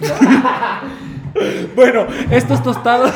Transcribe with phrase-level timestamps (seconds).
[1.74, 3.12] Bueno, estos tostados.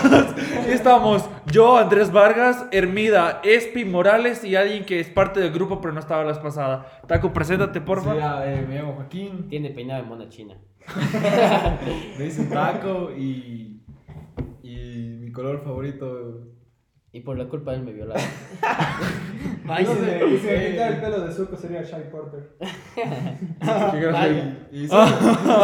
[0.66, 5.94] Estamos yo, Andrés Vargas, Hermida, Espi, Morales y alguien que es parte del grupo pero
[5.94, 7.00] no estaba la vez pasada.
[7.06, 8.12] Taco, preséntate, porfa.
[8.12, 10.56] Sí, ah, eh, me llamo Joaquín, Tiene peinado de mona china.
[12.18, 13.82] me dicen taco y,
[14.62, 16.57] y mi color favorito.
[17.12, 18.22] Y por la culpa de él me violaron.
[19.80, 22.56] Y si me- y si me quitara el pelo de suco sería Shy Porter.
[24.12, 24.68] Vaya.
[24.72, 25.08] Y soy,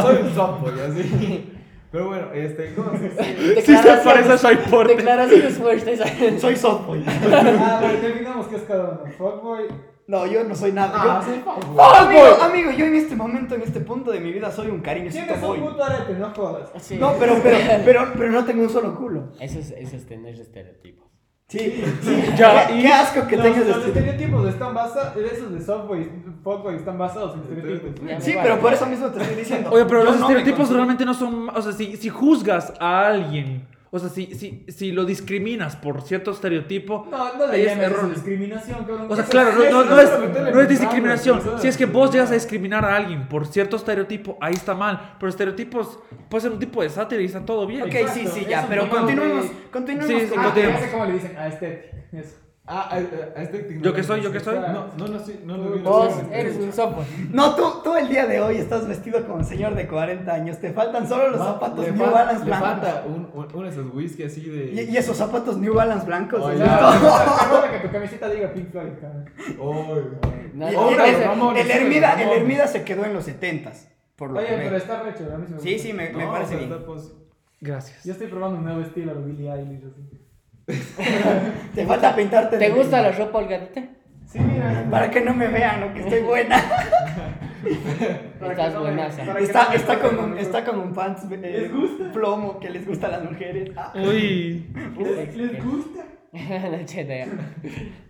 [0.02, 1.50] soy un sopo y así.
[1.90, 3.62] Pero bueno, este, ¿cómo se dice?
[3.62, 4.96] Sí se parece a Shai Porter.
[4.96, 6.00] Declaraciones fuertes.
[6.40, 7.04] Soy softboy.
[7.06, 9.12] Ah, pero definamos qué es cada uno.
[9.16, 9.64] Fuckboy.
[10.06, 10.92] No, yo no soy nada.
[10.94, 11.76] Ah, yo- soy fuckboy.
[11.78, 14.80] Oh, amigo, amigo, yo en este momento, en este punto de mi vida, soy un
[14.80, 15.60] cariñosito Tienes boy.
[15.60, 16.70] un puto arete, no jodas.
[16.82, 16.96] Sí.
[16.98, 19.32] No, pero, pero, pero, pero no tengo un solo culo.
[19.40, 21.13] Eso es, eso es tener estereotipos.
[21.58, 22.24] Sí, sí.
[22.36, 23.88] Ya, qué, y- qué asco que los, tengas los este.
[24.00, 28.24] estereotipos están basados, esos de fuckboy están basados en estereotipos.
[28.24, 29.70] Sí, pero por eso mismo te estoy diciendo.
[29.72, 31.48] Oye, pero Yo los no estereotipos realmente no son.
[31.50, 33.62] O sea, si, si juzgas a alguien,
[33.94, 37.06] o sea, si, si, si lo discriminas por cierto estereotipo.
[37.10, 38.12] No, no ahí le es llames error.
[38.12, 39.06] discriminación, cabrón.
[39.08, 40.10] O sea, claro, no, eso no, no es,
[40.54, 41.40] no es discriminación.
[41.60, 45.14] Si es que vos llegas a discriminar a alguien por cierto estereotipo, ahí está mal.
[45.20, 47.82] Pero estereotipos puede ser un tipo de sátira y está todo bien.
[47.82, 50.80] Ok, Exacto, sí, sí, ya, pero continuemos, continuemos Sí, sí, con Ah, continuemos.
[50.80, 51.96] ya sé cómo le dicen a estética.
[52.12, 52.36] Eso.
[52.66, 54.56] Ah, a, a- este Yo que soy, yo que soy.
[54.58, 57.04] No, no, no, sí, no, no, no, no, Vos eres un sopo.
[57.30, 60.56] No, tú, tú el día de hoy estás vestido como un señor de 40 años.
[60.58, 62.68] Te faltan solo los No, zapatos New Balance blancos.
[62.70, 64.72] falta un, un, uno de esos whisky así de.
[64.72, 66.40] Y, y esos zapatos New Balance blancos.
[66.58, 66.64] Ya.
[67.42, 68.92] Recuerda que tu camiseta diga Pink Floyd,
[70.54, 71.06] No, Y- y- Ahora,
[71.60, 72.28] el, Hermida, el.
[72.40, 73.88] Hermida se quedó en los 70s.
[74.16, 76.26] Por lo Oye, que pero está recho, a mí sí me Sí, sí, me, me
[76.26, 76.70] parece bien.
[76.86, 77.12] pos-
[77.60, 78.04] Gracias.
[78.04, 79.84] Yo estoy probando un nuevo estilo, lo Billie Eilish.
[79.84, 80.13] Así.
[80.66, 82.58] Te falta pintarte.
[82.58, 83.82] ¿Te gusta la ropa holgadita?
[84.26, 84.86] Sí, mira.
[84.90, 86.62] Para que no me vean, lo que estoy buena.
[88.40, 89.38] Estás buenaza.
[89.38, 92.12] Está, está, con está con un pants eh, ¿Les gusta?
[92.12, 93.70] plomo que les gusta a las mujeres.
[93.76, 93.92] Ah.
[93.94, 94.66] Uy.
[94.98, 96.04] ¿Les, les gusta?
[96.70, 97.26] No, cheta, ya.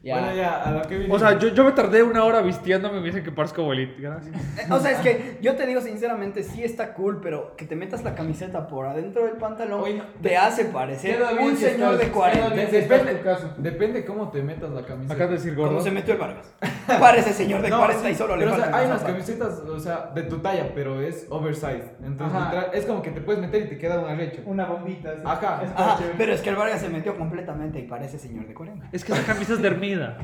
[0.05, 0.19] Ya.
[0.21, 1.17] Bueno, ya, a lo que vinimos.
[1.23, 3.95] O sea, yo, yo me tardé una hora vistiéndome y me dicen que parezco abuelita.
[3.99, 4.35] Gracias.
[4.59, 7.75] Eh, O sea, es que yo te digo sinceramente, sí está cool, pero que te
[7.75, 12.07] metas la camiseta por adentro del pantalón Oye, te hace parecer un si señor estás-
[12.07, 12.39] de 40.
[12.45, 13.55] queda bien si Depende- estás en tu caso.
[13.62, 15.15] Depende cómo te metas la camiseta.
[15.15, 15.81] Acá de decir Como gordo.
[15.83, 16.55] se metió el Vargas.
[17.01, 19.81] Parece señor de No, 40 y solo le pero, o sea, hay unas camisetas, o
[19.81, 21.93] sea, de tu talla, pero es oversized.
[22.05, 22.67] Entonces, Ajá.
[22.75, 24.43] es como que te puedes meter y te queda un arrecho.
[24.45, 25.12] Una bombita.
[25.12, 25.23] así.
[25.25, 25.62] Ajá.
[25.65, 28.88] Es Ajá, pero es que el Vargas se metió completamente y parece señor de 40.
[28.92, 30.19] Es que esa camisa es de Hermida.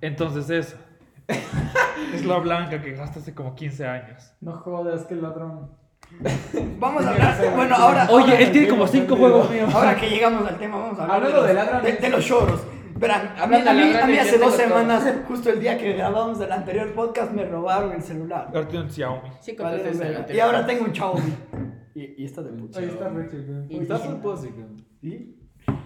[0.00, 0.76] Entonces eso.
[2.14, 4.34] Es la blanca que gastaste hace como 15 años.
[4.40, 5.70] No jodas, que ladrón.
[6.78, 9.72] Vamos a hablar, bueno, ahora, Oye, ahora, él tiene como 5 juegos míos.
[9.74, 12.24] ahora que llegamos al tema, vamos a hablar Hablando de, de los, de, de los
[12.26, 12.62] choros.
[12.96, 14.80] Verán, a mí, Hablando a de mí- a mí hace dos tengo todo.
[14.80, 18.48] semanas, justo el día que grabamos el anterior podcast, me robaron el celular.
[18.52, 19.28] Ahora tiene un Xiaomi.
[19.40, 21.32] Sí, Vale, esa y ahora tengo un Xiaomi.
[21.94, 22.78] Y, y está de puta.
[22.80, 23.66] Ahí está recho, güey.
[23.74, 24.60] Y- Estás un pósico.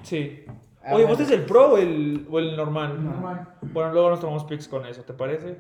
[0.03, 0.45] ¿Sí?
[0.89, 1.05] Ah, Oye.
[1.05, 3.05] ¿vos es el pro o el, o el normal?
[3.05, 3.49] Normal.
[3.73, 5.59] Bueno, luego nos tomamos pics con eso, ¿te parece?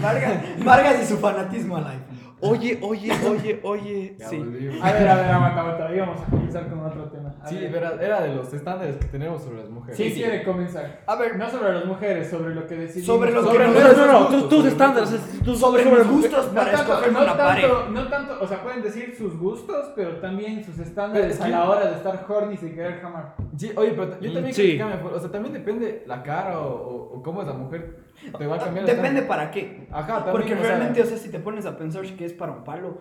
[0.00, 2.18] Vargas, Vargas y su fanatismo al iPhone.
[2.40, 4.16] Oye, oye, oye, oye.
[4.18, 4.36] Ya Sí.
[4.82, 5.94] A ver, a ver, aguanta, aguanta.
[5.94, 7.27] Íbamos a comenzar con otro tema.
[7.42, 7.76] A Sí, ver.
[7.76, 9.96] era, era de los estándares que tenemos sobre las mujeres.
[9.96, 11.00] ¿Quién quiere comenzar?
[11.06, 13.06] A ver, No sobre las mujeres, sobre lo que decidimos.
[13.06, 15.10] Sobre lo que Sobre nos- No, no, no, tus, tus estándares.
[15.44, 17.68] tus- sobre sobre las gustos No para tanto, escoger no, una pareja.
[17.68, 21.44] tanto, no tanto, o sea, pueden decir sus gustos, pero también sus estándares es a
[21.44, 23.34] que- la hora de estar horny sin querer jamar.
[23.56, 24.76] Sí, oye, pero yo también Sí.
[24.76, 27.54] creo que cambia, O sea, también depende la cara o, o, o cómo es la
[27.54, 27.98] mujer.
[28.36, 29.86] Te va a cambiar el Depende para qué.
[29.92, 30.32] Ajá, también.
[30.32, 32.64] Porque o sea, realmente, o sea, si te pones a pensar que es para un
[32.64, 32.98] palo,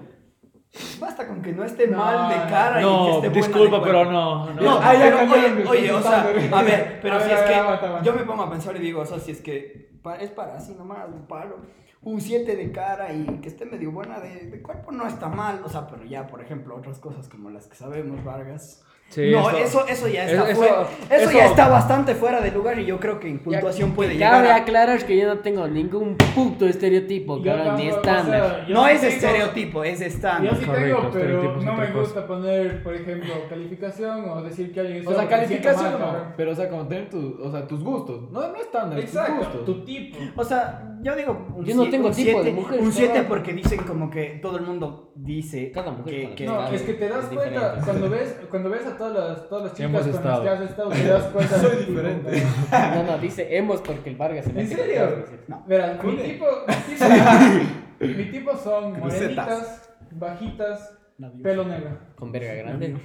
[0.99, 3.29] basta con que no esté No, mal de cara y que No, esté buena de
[3.29, 4.45] disculpa, pero no.
[4.45, 4.61] no.
[4.61, 6.21] No, pero cambiaron oye, oye, o sea,
[6.53, 8.49] a ver, pero A si ver, es a que ver, aguanta, yo me pongo a
[8.49, 9.87] pensar y digo, o sea, si es que
[10.19, 11.57] es para así nomás, un palo,
[12.01, 15.61] un 7 de cara y que esté medio buena de, de cuerpo no está mal,
[15.65, 18.83] o sea, pero ya, por ejemplo, otras cosas como las que sabemos, Vargas.
[19.09, 22.51] Sí, no, eso, eso ya está eso- fuera, eso, eso- ya está bastante fuera de
[22.51, 24.55] lugar y yo creo que en Ya, puntuación puede que llegar Cabe a...
[24.57, 28.25] aclarar que yo no tengo ningún puto estereotipo, Yo cabrón, ni o estándar.
[28.57, 30.57] sea, yo No sí es tengo- estereotipo, es Yo estándar.
[30.57, 31.99] sí Correcto, tengo, pero no me cosa.
[31.99, 36.05] gusta poner, por ejemplo, calificación o decir que alguien es O sea, calificación mal, no.
[36.05, 36.33] cabrón.
[36.35, 38.29] Pero, o sea, como tener tu, o sea, tus gustos.
[38.31, 39.65] No, no estándar, tus Exacto, gustos.
[39.65, 40.17] tu tipo.
[40.35, 43.25] O sea, yo digo un Yo no tengo un tipo de mujer, Un 7 cabrón.
[43.29, 47.07] porque dicen como que todo el mundo dice Cada mujer que, No, es que te
[47.09, 50.43] das cuenta, cuando ves, cuando ves a todas las, todas las chicas Hemos con estado.
[50.43, 52.43] las que has estado, te das cuenta Soy diferente.
[52.71, 55.25] No, no, dice hemos porque el Vargas se le ¿En serio?
[55.47, 55.63] No.
[55.67, 56.75] Verás, mi tipo, mi
[58.07, 59.35] tipo, mi tipo son Crucetas.
[59.47, 60.93] morenitas, bajitas,
[61.41, 61.97] pelo negro.
[62.15, 62.95] Con verga grande.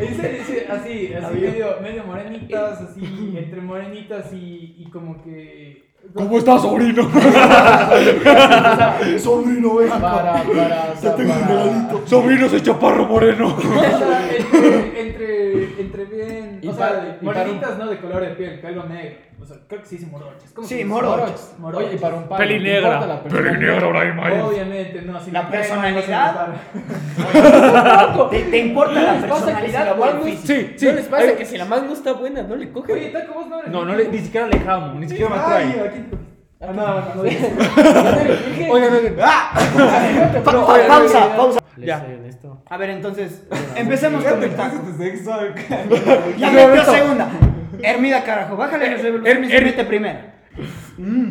[0.00, 5.87] En serio, sí, así, así medio, medio morenitas, así, entre morenitas y, y como que
[6.14, 7.02] ¿Cómo estás, sobrino?
[9.18, 10.00] Sobrino, ven acá.
[10.00, 12.06] Para, para, o sea, para...
[12.06, 13.56] sobrino soy chaparro moreno.
[13.58, 16.60] O sea, entre, entre, entre bien.
[16.62, 17.88] Y o sea, morenitas, ¿no?
[17.88, 19.27] De color de piel, pelo negro.
[19.40, 20.50] O sea, creo que sí dice morochas.
[20.52, 20.88] ¿Cómo Sí, se dice?
[20.88, 21.54] morochas.
[21.62, 22.38] Oye, y para un palo.
[22.38, 23.06] Peli ¿te importa negra.
[23.06, 23.60] la personalidad?
[23.60, 24.42] negra, Brahim.
[24.42, 25.20] Obviamente, no.
[25.20, 26.48] Si La me no se me personalidad.
[28.30, 30.46] ¿Te, te importa la ¿Les pasa que si la personalidad el físico?
[30.46, 30.86] Sí, sí.
[30.86, 32.92] ¿No les pasa Ay, que si la man no está buena, no le coge?
[32.92, 33.70] Oye, Taco, vos no eres.
[33.72, 35.64] No, no le, ni siquiera le jamo, ni siquiera me atrae.
[35.88, 36.04] aquí.
[36.60, 37.22] Ah, no, no, no.
[37.22, 37.52] dices.
[38.70, 39.14] Oigan, oigan.
[39.16, 39.52] Pa-
[40.44, 41.60] pa- oye, pausa, pausa.
[41.76, 42.04] Ya.
[42.70, 43.44] A ver, entonces,
[43.76, 44.78] empecemos con el taco.
[44.78, 45.30] tu sexo.
[46.36, 47.28] Ya metió segunda.
[47.82, 49.36] Hermida, carajo, bájale el revolución.
[49.38, 50.18] Hermi- se Hermi- mete primero.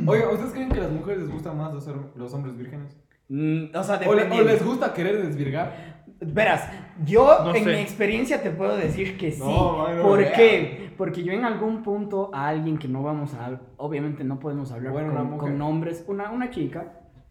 [0.07, 2.95] Oiga, ¿ustedes creen que a las mujeres les gusta más los, los hombres vírgenes?
[3.29, 5.97] Mm, o sea, ¿O, le- o les gusta querer desvirgar?
[6.19, 6.67] Verás,
[7.05, 7.69] yo No en sé.
[7.71, 9.39] mi experiencia te puedo decir que sí.
[9.39, 10.91] No, ¿Por qué?
[10.97, 13.59] Porque yo en algún punto a alguien que no vamos a...
[13.77, 16.03] Obviamente no podemos hablar Bueno, con, con nombres.
[16.07, 16.85] Una, una chica.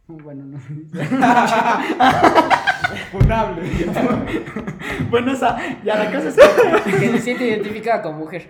[0.07, 0.59] Bueno, no.
[3.11, 3.63] Funable.
[5.11, 5.57] bueno, esa...
[5.85, 6.91] Ya la cosa es que...
[6.93, 8.49] Que se siente identificada con mujer.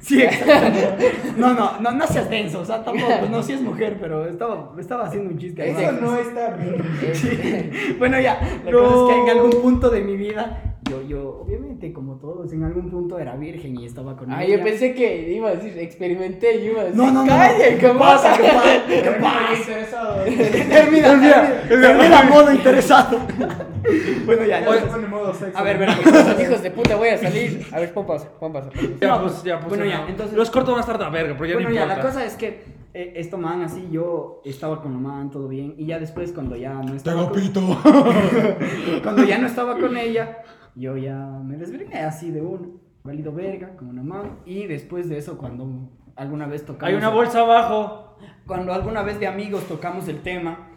[0.00, 1.04] Sí, exacto.
[1.36, 2.60] No, no, no, no seas denso.
[2.60, 5.68] O sea, tampoco, no, sí es mujer, pero estaba, estaba haciendo un chiste.
[5.68, 6.00] Eso ¿no?
[6.12, 6.76] no está bien.
[7.14, 7.28] Sí.
[7.98, 8.78] Bueno, ya, la No.
[8.78, 12.62] cosa es que en algún punto de mi vida, yo, yo, obviamente, como todos, en
[12.62, 16.56] algún punto era virgen y estaba con Ah, yo pensé que iba a decir, experimenté
[16.60, 17.26] y iba a decir, No, no, no.
[17.28, 18.30] "Calla, ¿Qué ¿qué pasa?
[18.30, 18.36] pasa?
[18.36, 18.82] ¿Qué pasa?
[18.86, 19.54] ¿Qué pasa?
[19.58, 20.24] interesado.
[20.24, 23.18] Termina, termina, termina modo interesado.
[24.24, 24.80] Bueno, ya, Oye, ya.
[24.80, 25.58] se pone modo sexo.
[25.58, 25.98] A ver, verán.
[26.40, 27.66] Hijos de puta, voy a salir.
[27.72, 28.28] A ver, pon pausa.
[29.00, 29.68] Ya, pues, ya, pues.
[29.68, 30.08] Bueno, ya, no.
[30.08, 32.34] entonces- Los corto más tarde a verga, pero ya Bueno, no ya, la cosa es
[32.34, 36.32] que eh, esto man así, yo estaba con la man, todo bien, y ya después
[36.32, 37.40] cuando ya no estaba con,
[39.02, 40.38] cuando ya no estaba con ella,
[40.74, 42.68] yo ya me desvirgué así de uno,
[43.04, 46.88] valido verga, como una man, y después de eso cuando alguna vez tocamos...
[46.88, 48.16] Hay una bolsa abajo.
[48.46, 50.70] Cuando alguna vez de amigos tocamos el tema...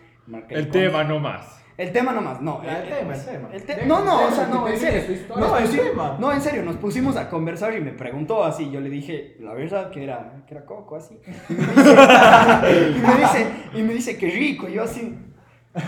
[0.50, 1.58] El con- tema no más.
[1.80, 2.62] El tema nomás, no.
[2.62, 3.50] El tema, el tema.
[3.54, 5.00] el te- Deja no, no, o sea, no, en serio.
[5.14, 5.48] historia.
[5.48, 5.90] No, en El serio.
[5.92, 6.18] tema.
[6.20, 8.70] No, en serio, nos pusimos a conversar y me preguntó así.
[8.70, 11.18] Yo le dije, la verdad, que era, que era coco, así.
[11.50, 14.68] Y me dice, y me dice, y me dice, qué rico.
[14.68, 15.18] Y yo así,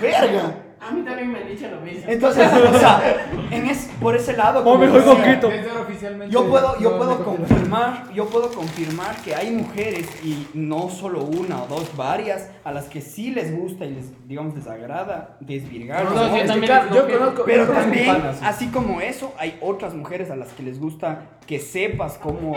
[0.02, 0.56] verga.
[0.82, 2.06] A mí también me han dicho lo mismo.
[2.08, 4.64] Entonces, o sea, en es, por ese lado.
[4.66, 6.28] Oh, mejor oficialmente.
[6.32, 10.90] yo puedo, yo no, puedo no, confirmar, yo puedo confirmar que hay mujeres y no
[10.90, 14.66] solo una o dos, varias, a las que sí les gusta y les, digamos, les
[14.66, 16.04] agrada desvirgar.
[16.06, 16.34] No, ¿no?
[16.34, 17.44] que, también yo conozco.
[17.46, 18.10] Pero yo también,
[18.42, 22.56] así como eso, hay otras mujeres a las que les gusta que sepas cómo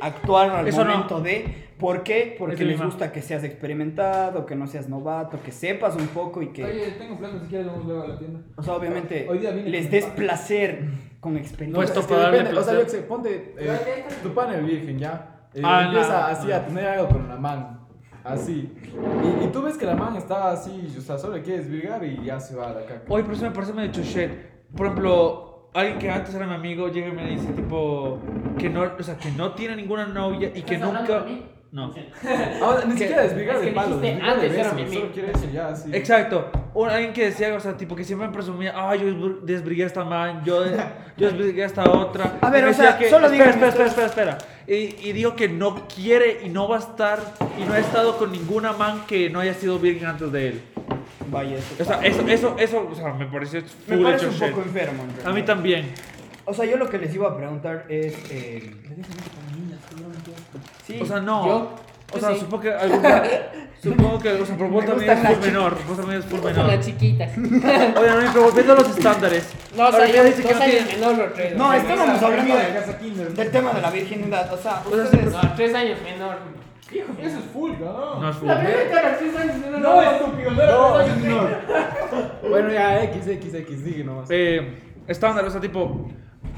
[0.00, 0.90] actuar al Eso no.
[0.92, 1.70] momento de.
[1.78, 2.36] ¿Por qué?
[2.38, 6.48] Porque les gusta que seas experimentado, que no seas novato, que sepas un poco y
[6.48, 6.64] que.
[6.64, 8.40] Oye, tengo planes, si quieres vamos luego a la tienda.
[8.56, 10.84] o sea, obviamente Hoy día vine les des placer
[11.20, 11.76] con experiencia.
[11.76, 14.52] Pues Es que para darle depende, o sea, yo que sé, ponte eh, tu pan
[14.52, 15.40] el virgen ya.
[15.54, 16.26] eh, Ah, empieza no.
[16.26, 17.80] así a tener algo con la man.
[18.22, 18.70] Así.
[19.40, 22.04] Y, y tú ves que la man está así, o sea, solo le quiere desvirgar
[22.04, 23.02] y ya se va a la caca.
[23.08, 24.30] Oye, pero eso me parece medio shit.
[24.76, 28.18] Por ejemplo, alguien que antes era mi amigo llega y me dice, tipo,
[28.58, 31.24] que no, o sea, que no tiene ninguna novia y que ¿Estás hablando nunca.
[31.26, 31.46] de mí?
[31.72, 31.94] No.
[32.62, 34.82] Ahora, ni siquiera desvirgar es que de palo, dijiste desvirgar de antes era beso, mi
[34.86, 35.14] solo amigo.
[35.14, 35.74] quiere ya.
[35.96, 36.50] Exacto.
[36.74, 39.84] Un, alguien que decía, o sea, tipo, que siempre me presumía, ah, yo desbr- desbrigué
[39.84, 40.64] a esta man, yo,
[41.16, 42.38] yo desbrigué a esta otra.
[42.40, 44.38] A ver, Y me o sea, solo espera, díganme espera, espera, espera, espera.
[44.66, 47.20] Y, y digo que no quiere y no va a estar
[47.56, 50.60] y no ha estado con ninguna man que no haya sido virgen antes de él.
[51.30, 51.74] Vaya, eso.
[51.80, 54.48] O sea, eso, eso, eso, o sea, me pareció me parece un shit.
[54.50, 55.04] poco enfermo.
[55.22, 55.90] en A mí también.
[56.44, 58.14] O sea, yo lo que les iba a preguntar es.
[58.30, 58.74] eh,
[60.86, 61.46] sí, O sea, no.
[61.46, 61.74] Yo,
[62.12, 62.40] O sea, sí.
[62.40, 63.22] supongo que alguna,
[63.82, 66.46] supongo que, o sea, pero vos también es full menor, vos también es full Son
[66.52, 66.66] menor.
[66.66, 67.30] las chiquitas.
[67.38, 69.48] Oye, no, pero volviendo a los estándares.
[69.76, 71.56] No, o sea, yo ya dice que no tiene- menor o tres.
[71.56, 73.32] No, estábamos hablando de- casa kinder.
[73.32, 74.52] del tema de la virginidad.
[74.52, 75.32] O sea, O sea, ustedes.
[75.32, 76.36] No, tres años menor.
[76.92, 78.20] Hijo, eso es full, ¿no?
[78.20, 78.48] No es full.
[78.48, 79.80] La verdad que a los tres años menor.
[79.80, 82.48] No, estúpido, no, No, no, no.
[82.48, 84.28] Bueno, ya, X, X, X, sigue nomás.
[84.30, 86.08] Eh, estándar, o sea, tipo,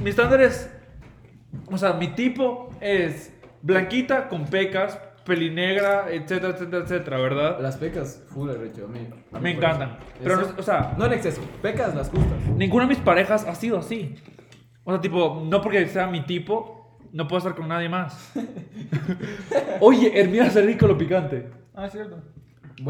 [0.01, 0.71] mi estándar es,
[1.71, 7.59] o sea, mi tipo es blanquita con pecas, pelinegra, etcétera, etcétera, etcétera, ¿verdad?
[7.61, 9.01] Las pecas, full derecho, a mí.
[9.33, 9.91] a mí Me por encantan.
[9.91, 9.99] eso.
[10.23, 12.39] Pero, Eso- no, o sea, no en exceso, pecas las justas.
[12.57, 14.15] ninguna de mis parejas ha sido así.
[14.85, 16.82] O sea, tipo, no porque sea mi tipo,
[17.13, 18.33] no puedo estar con nadie más.
[19.81, 21.49] Oye, Hermina hace rico lo picante.
[21.75, 22.19] Ah, es cierto.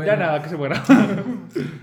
[0.07, 0.83] Ya nada, que se muera.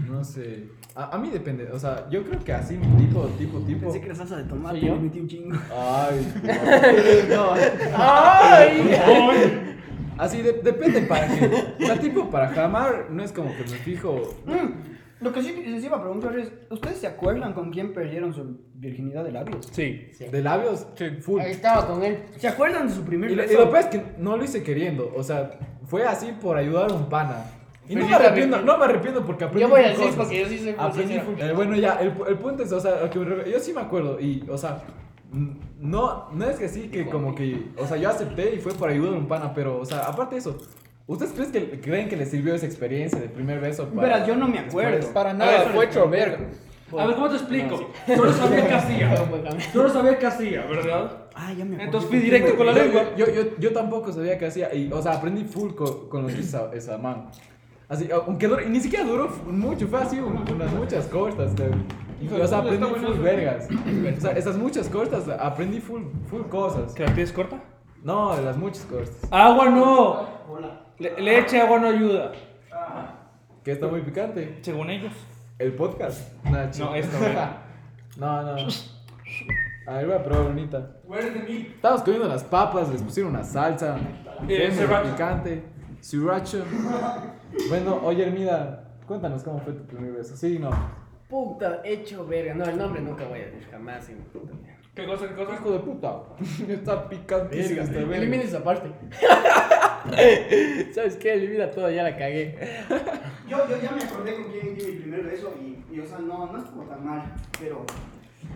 [0.10, 0.66] No sé.
[0.96, 3.82] A, a mí depende, o sea, yo creo que así, tipo, tipo, tipo.
[3.82, 4.96] Pensé que era salsa de tomate ¿Soy y yo?
[4.96, 5.58] le metí un chingo.
[5.74, 6.34] Ay,
[7.30, 7.54] no.
[7.96, 9.76] ¡Ay!
[10.18, 11.46] Así, de- depende para qué.
[11.82, 14.34] O sea, tipo, para jamar, no es como que me fijo.
[15.22, 18.58] Lo que sí les iba a preguntar es: ¿Ustedes se acuerdan con quién perdieron su
[18.76, 19.68] virginidad de labios?
[19.72, 20.10] Sí.
[20.32, 20.88] De labios,
[21.22, 21.42] full.
[21.42, 22.20] Ahí estaba con él.
[22.38, 23.60] ¿Se acuerdan de su primer Y lo, y beso?
[23.60, 25.52] lo peor es que no lo hice queriendo, o sea,
[25.86, 27.44] fue así por ayudar a un pana.
[27.90, 30.16] Y no me arrepiento, no me arrepiento porque aprendí Yo voy a full decir cosas.
[30.18, 31.24] porque yo sí soy Aprendí sincero.
[31.26, 33.74] full- eh, bueno, ya, el, el punto es, o sea, lo que me yo sí
[33.74, 34.20] me acuerdo.
[34.22, 34.84] Y, o sea,
[35.80, 38.90] no, no es que sí, que como que, o sea, yo acepté y fue por
[38.90, 40.58] ayudar a un pana, pero, o sea, aparte de eso,
[41.14, 43.88] ¿ustedes creen que, creen que les sirvió esa experiencia de primer beso?
[43.90, 45.12] para- Verás, yo no me acuerdo.
[45.14, 46.38] Para nada, ver, fue hecho verga.
[46.98, 47.92] A ver, ¿cómo te explico?
[48.16, 49.16] Solo sabía que hacía.
[49.74, 51.12] Solo sabía que hacía, ¿verdad?
[51.36, 51.84] Ah, ya me acuerdo.
[51.84, 53.04] Entonces fui directo con la lengua.
[53.16, 54.74] Yo, yo, yo tampoco sabía qué hacía.
[54.74, 57.30] Y, o sea, aprendí full con, con lo que hizo esa, esa man.
[57.88, 61.52] Así, aunque duró, y ni siquiera duró mucho, fue así un- unas muchas cortas.
[61.54, 63.68] o sea, aprendí full vergas.
[64.18, 66.94] O sea, esas muchas cortas, aprendí full, full cosas.
[66.94, 67.62] ¿Que la tienes corta?
[68.04, 69.16] No, de las muchas cortas.
[69.32, 70.28] Agua no.
[71.00, 72.32] Le- leche, agua no ayuda.
[73.64, 74.60] Que está muy picante.
[74.62, 75.14] Según ellos.
[75.58, 76.34] El podcast.
[76.46, 76.66] Nah.
[76.78, 77.34] No, esto, güey.
[78.18, 78.56] no, no.
[79.88, 80.92] A ver, voy a probar bonita.
[81.76, 83.98] Estábamos comiendo las papas, les pusieron una salsa.
[84.48, 85.12] Eh, sriracha.
[85.12, 85.64] picante.
[86.00, 86.60] Sriracha.
[87.70, 90.38] Bueno, oye, Hermida, cuéntanos cómo fue tu primer beso.
[90.38, 90.70] Sí, no.
[91.28, 92.54] Puta, hecho verga.
[92.54, 94.08] No, el nombre nunca voy a decir jamás.
[94.10, 94.54] en puta.
[94.96, 95.54] ¿Qué cosa, qué cosa?
[95.56, 96.22] Hijo de puta.
[96.70, 98.18] Está picantísimo este verga.
[98.18, 98.92] Elimina esa parte.
[100.94, 101.34] ¿Sabes qué?
[101.34, 102.56] Elimina todo, ya la cagué.
[103.48, 106.20] Yo, yo ya me acordé con quién di mi primer beso y, y, o sea,
[106.20, 107.24] no, no estuvo tan mal,
[107.60, 107.86] pero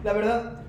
[0.03, 0.61] la verdad,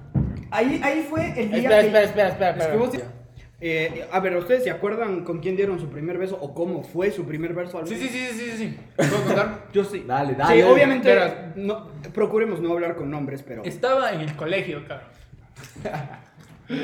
[0.50, 1.86] ahí, ahí fue el día Espera, que...
[1.86, 2.50] espera, espera, espera.
[2.50, 3.04] Es que espera.
[3.04, 3.14] vos-
[3.60, 7.10] Eh, a ver, ¿ustedes se acuerdan con quién dieron su primer beso o cómo fue
[7.10, 7.78] su primer beso?
[7.78, 8.78] al Sí, sí, sí, sí, sí, sí.
[8.96, 9.66] ¿Puedo contar?
[9.72, 10.04] Yo sí.
[10.06, 10.54] Dale, dale.
[10.54, 10.72] Sí, dale.
[10.72, 11.16] obviamente,
[11.56, 13.62] no, procuremos no hablar con nombres, pero...
[13.64, 15.08] Estaba en el colegio, cabrón.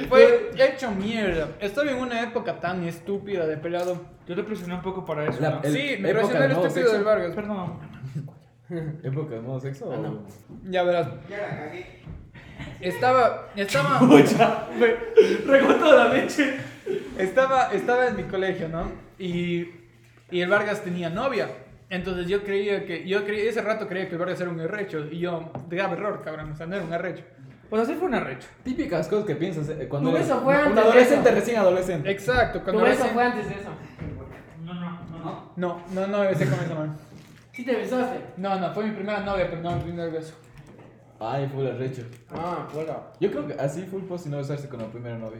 [0.09, 1.49] Fue hecho mierda.
[1.61, 4.01] Estaba en una época tan estúpida de pelado.
[4.27, 5.41] Yo te presioné un poco para eso.
[5.41, 5.63] La- ¿no?
[5.63, 6.93] el- Sí, me época presionó el estúpido sexo.
[6.93, 7.35] del Vargas.
[7.35, 7.79] Perdón.
[9.03, 9.91] ¿Época de modo sexo?
[9.93, 10.23] Ah, no.
[10.71, 11.09] Ya verás.
[11.29, 11.87] Ya la cagué.
[12.81, 15.61] Estaba, estaba, Pucha, me
[15.93, 16.57] la leche.
[17.19, 18.91] estaba, estaba en mi colegio, ¿no?
[19.19, 19.67] Y,
[20.31, 21.49] y el Vargas tenía novia.
[21.89, 25.07] Entonces yo creía que, yo creía, ese rato creía que el Vargas era un arrecho.
[25.11, 27.25] Y yo, grave error, cabrón, o sea, no era un arrecho.
[27.71, 28.49] Pues así fue un arrecho.
[28.65, 31.39] Típicas cosas que piensas eh, cuando eres beso fue un antes de adolescente, eso.
[31.39, 32.11] recién adolescente.
[32.11, 33.71] Exacto, Tu cuando beso recién- fue antes de eso.
[34.65, 35.19] No, no, no.
[35.25, 35.51] no.
[35.57, 36.95] No, no, no me besé con esa mano.
[37.53, 38.21] Sí te besaste.
[38.37, 40.35] No, no, fue mi primera novia, pero no mi primer beso.
[41.23, 42.03] Ay, full arrecho.
[42.31, 43.09] Ah, hola.
[43.21, 45.39] Yo creo que así full post y no besarse con la primera novia.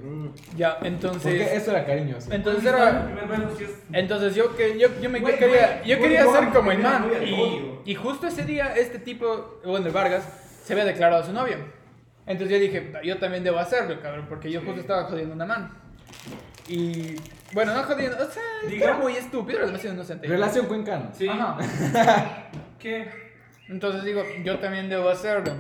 [0.55, 1.53] Ya, Porque entonces.
[1.53, 2.29] eso era cariño, sí.
[2.33, 3.09] Entonces era.
[3.93, 7.81] Entonces yo que yo, yo me yo quería yo quería ser como el man y,
[7.87, 10.23] y justo ese día este tipo bueno el Vargas
[10.65, 11.57] se había declarado a su novia
[12.31, 15.71] entonces yo dije yo también debo hacerlo cabrón porque yo justo estaba jodiendo una man
[16.69, 17.17] y
[17.53, 18.95] bueno no jodiendo o sea Diga.
[18.95, 21.11] muy estúpido demasiado inocente Relación cuencana.
[21.13, 21.29] Sí.
[21.29, 21.59] Ajá.
[22.79, 23.09] ¿Qué?
[23.69, 25.53] entonces digo yo también debo hacerlo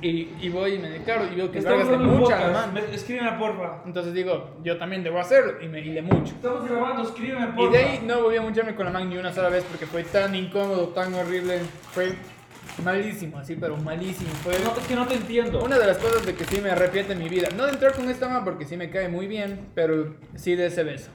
[0.00, 2.94] y, y voy y me declaro y veo que Estamos grabando un mucha man Me-
[2.94, 3.82] Escríbeme, porfa.
[3.84, 7.62] entonces digo yo también debo hacerlo y me y le mucho Estamos grabando, escríbeme, porfa.
[7.62, 9.86] Y de ahí no volví a mucharme con la man ni una sola vez porque
[9.86, 11.58] fue tan incómodo, tan horrible.
[11.92, 12.14] Fue
[12.84, 14.30] malísimo, así, pero malísimo.
[14.42, 15.62] Fue No, es que no te entiendo.
[15.64, 17.48] una de las cosas de que sí me arrepiento en mi vida.
[17.56, 20.66] No de entrar con esta man porque sí me cae muy bien, pero sí de
[20.66, 21.10] ese beso.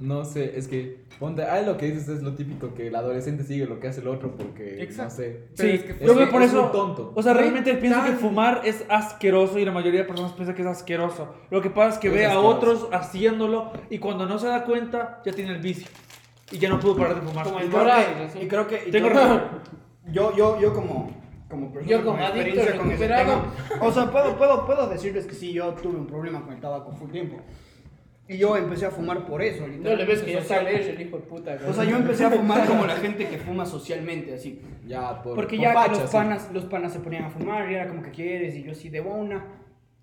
[0.00, 3.44] No sé, es que ponte, ahí lo que dices es lo típico que el adolescente
[3.44, 5.04] sigue lo que hace el otro porque Exacto.
[5.12, 5.40] no sé.
[5.56, 6.70] Pero Sí, es que yo fue- creo que es por un eso.
[6.72, 7.12] tonto.
[7.14, 10.62] O sea, realmente pienso que fumar es asqueroso y la mayoría de personas piensa que
[10.62, 11.32] es asqueroso.
[11.50, 12.48] Lo que pasa es que Es ve a asqueroso.
[12.56, 15.86] otros haciéndolo y cuando no se da cuenta ya tiene el vicio.
[16.50, 17.44] Y ya no pudo parar de fumar.
[17.44, 19.42] Como Y el creo moral, que, y creo que y Tengo creo razón.
[20.10, 21.10] Yo, yo, yo como,
[21.48, 23.42] como persona Yo como con adicto experiencia con ese recuperado.
[23.68, 26.60] tema, o sea, puedo, puedo, puedo decirles que sí, yo tuve un problema con el
[26.60, 27.36] tabaco full tiempo.
[28.28, 31.00] Y yo empecé a fumar por eso, No le ves que ya social- sale el
[31.02, 31.58] hijo de puta.
[31.68, 34.62] O sea, yo empecé a fumar como la gente que fuma socialmente, así.
[34.86, 36.04] Ya, por, Porque por ya los sí.
[36.12, 38.88] panas, los panas se ponían a fumar y era como que quieres y yo sí
[38.88, 39.44] debo una.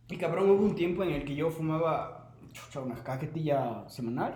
[0.09, 4.33] Y cabrón, hubo un tiempo en el que yo fumaba chucha, una cajetilla semanal.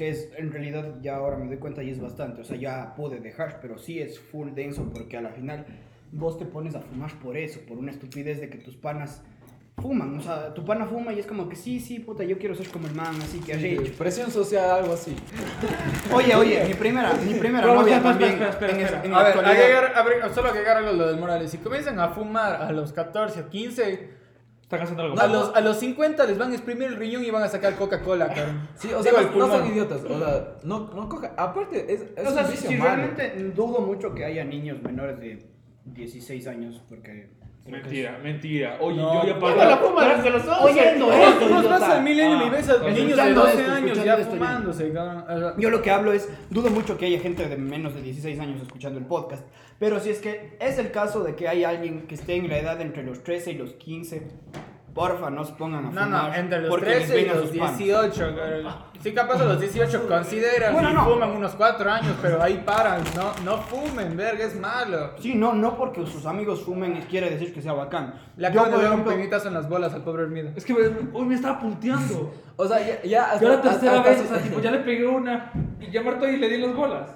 [0.00, 2.40] Que es, en realidad, ya ahora me doy cuenta y es bastante.
[2.40, 5.66] O sea, ya pude dejar, pero sí es full denso porque a la final
[6.10, 9.22] vos te pones a fumar por eso, por una estupidez de que tus panas
[9.76, 10.16] fuman.
[10.16, 12.68] O sea, tu pana fuma y es como que sí, sí, puta, yo quiero ser
[12.68, 13.92] como el man, así que Sí, arrecho.
[13.98, 15.14] Presión social, algo así.
[16.14, 18.30] Oye, oye, mi primera, mi primera Pero, novia espera, también.
[18.32, 18.98] espera, espera, en espera.
[19.00, 21.50] esa- en A ver, agregar, agregar- solo agregar lo del Morales.
[21.50, 24.08] Si comienzan a fumar a los 14 o 15,
[24.70, 25.32] Están haciendo algo a mal.
[25.32, 28.28] los, a los 50 les van a exprimir el riñón y van a sacar Coca-Cola,
[28.28, 28.68] cabrón.
[28.76, 30.04] Sí, o sea, Digo, no, no son idiotas.
[30.04, 31.34] O sea, no, no coja.
[31.36, 32.90] Aparte, es, es O sea, un si, vicio si malo.
[32.94, 35.44] realmente dudo mucho que haya niños menores de
[35.86, 37.32] 16 años, porque...
[37.66, 38.78] Mentira, mentira.
[38.80, 39.58] Oye, No, yo ya no, pagué.
[39.58, 40.60] Yo la fumo desde los 11.
[40.64, 41.96] Oyendo Vos esto, vos vas idiota.
[41.96, 44.92] al milenio y ves a niños de escuchando 12 esto, años ya fumándose,
[45.58, 48.62] Yo lo que hablo es, dudo mucho que haya gente de menos de 16 años
[48.62, 49.46] escuchando el podcast,
[49.78, 52.58] pero si es que es el caso de que hay alguien que esté en la
[52.58, 54.22] edad entre los 13 y los 15,
[54.94, 56.08] porfa, no se pongan a No, fumar.
[56.30, 57.78] no, entre los porque 13 les y los sus panas.
[57.78, 58.36] 18.
[58.36, 58.90] cabrón.
[59.00, 61.04] Sí, capaz a los 18 consideran Bueno, y no.
[61.06, 63.02] fuman unos 4 años, pero ahí paran.
[63.16, 65.12] No, no fumen, verga, es malo.
[65.18, 68.14] Sí, no, no porque sus amigos fumen quiere decir que sea bacán.
[68.36, 70.50] Le Yo, acaban de dar un ejemplo, peñitazo en las bolas al pobre Hermida.
[70.54, 72.32] Es que me- hoy me estaba punteando.
[72.56, 74.78] O sea, ya, ya hasta, Yo la tercera hasta- vez, o sea, tipo, ya le
[74.80, 77.08] pegué una y ya muerto y le di las bolas.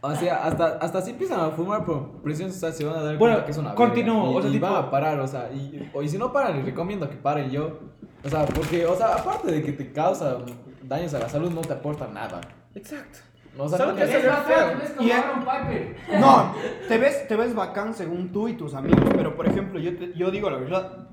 [0.00, 3.16] O sea, hasta, hasta si empiezan a fumar por presión social se van a dar
[3.18, 4.34] Bueno, cuenta que es una continúo, verga.
[4.34, 6.32] Y, o sea, y tipo- van a parar, o sea, y, o, y si no
[6.32, 7.80] paran, les recomiendo que paren yo.
[8.24, 10.38] O sea, porque, o sea, aparte de que te causa
[10.84, 12.40] daños a la salud, no te aporta nada.
[12.74, 13.18] Exacto.
[13.56, 14.56] O sea, no que te- se Es ve más feo.
[14.56, 15.96] fácil, es como Y- Aaron Piper.
[16.20, 16.54] No,
[16.86, 20.12] te ves, te ves bacán según tú y tus amigos, pero por ejemplo, yo, te-
[20.14, 21.08] yo digo la verdad,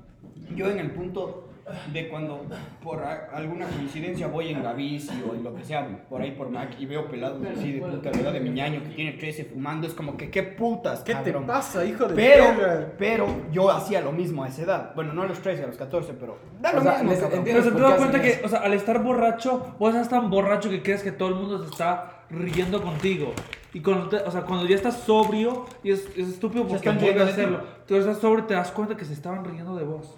[0.54, 1.45] yo en el punto
[1.92, 2.44] de cuando
[2.82, 6.30] por a- alguna coincidencia voy en la bici o en lo que sea, por ahí
[6.32, 9.12] por Mac y veo pelados así de puta la edad de mi ñaño que tiene
[9.12, 11.46] 13 fumando, es como que qué putas, ¿Qué te cabrón.
[11.46, 12.86] pasa, hijo de Pero, perra?
[12.96, 14.92] pero yo hacía lo mismo a esa edad.
[14.94, 17.20] Bueno, no a los 13, a los 14, pero da lo O sea, mismo, les.
[17.42, 20.70] Pero se te das cuenta que, o sea, al estar borracho, vos estás tan borracho
[20.70, 23.32] que crees que todo el mundo se está riendo contigo.
[23.74, 27.08] Y cuando, te- o sea, cuando ya estás sobrio, y es, es estúpido porque ti.
[27.08, 30.16] hacerlo, tú estás sobrio y te das cuenta que se estaban riendo de vos.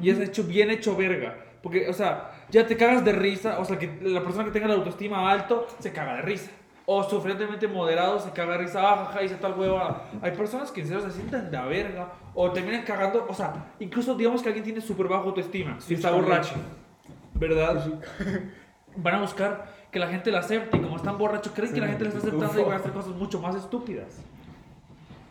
[0.00, 1.36] Y es hecho, bien hecho verga.
[1.62, 4.68] Porque, o sea, ya te cagas de risa, o sea, que la persona que tenga
[4.68, 6.50] la autoestima alto se caga de risa.
[6.86, 10.04] O suficientemente moderado se caga de risa, ah, jaja, dice tal hueva.
[10.22, 13.72] Hay personas que en serio se sienten de la verga, o terminan cagando, o sea,
[13.80, 16.54] incluso digamos que alguien tiene súper bajo autoestima, si está borracho,
[17.34, 17.84] ¿verdad?
[18.96, 21.88] Van a buscar que la gente la acepte, y como están borrachos, creen que la
[21.88, 24.20] gente la está aceptando y van a hacer cosas mucho más estúpidas.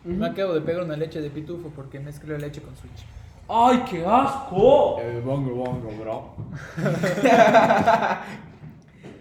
[0.04, 3.04] Me acabo de pegar una leche de pitufo porque mezclé leche con switch.
[3.48, 4.98] ¡Ay, qué asco!
[5.00, 6.36] El bongo bongo, bro.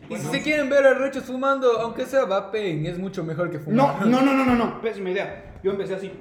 [0.09, 3.57] Y si se quieren ver a rechos fumando, aunque sea vapen, es mucho mejor que
[3.57, 4.05] No, fumar.
[4.07, 5.59] no, no, no, no, no, pésima idea.
[5.61, 6.11] Yo empecé así.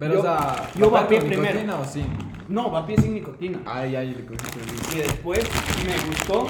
[0.00, 1.52] Pero, Yo- o sea, yo ¿vapear vapeé con primero.
[1.52, 2.04] nicotina o sí?
[2.48, 3.60] No, vapeé sin nicotina.
[3.66, 4.98] Ay, ay, le cogiste el vicio.
[4.98, 5.44] Y después
[5.86, 6.46] me gustó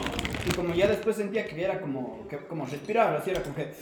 [0.48, 3.74] y como ya después sentía que era como, que, como respirar, así era como que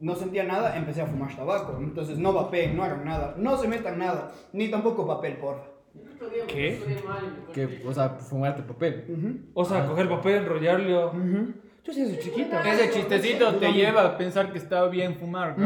[0.00, 1.76] no sentía nada, empecé a fumar tabaco.
[1.80, 5.68] Entonces no vapeen, no hagan nada, no se metan nada, ni tampoco papel, porfa.
[6.46, 6.80] ¿Qué?
[7.52, 9.46] Que, o sea, fumarte papel.
[9.54, 11.12] O sea, coger papel, enrollarlo.
[11.84, 12.62] Yo sí soy chiquita.
[12.72, 15.56] Ese chistecito te lleva a pensar que está bien fumar.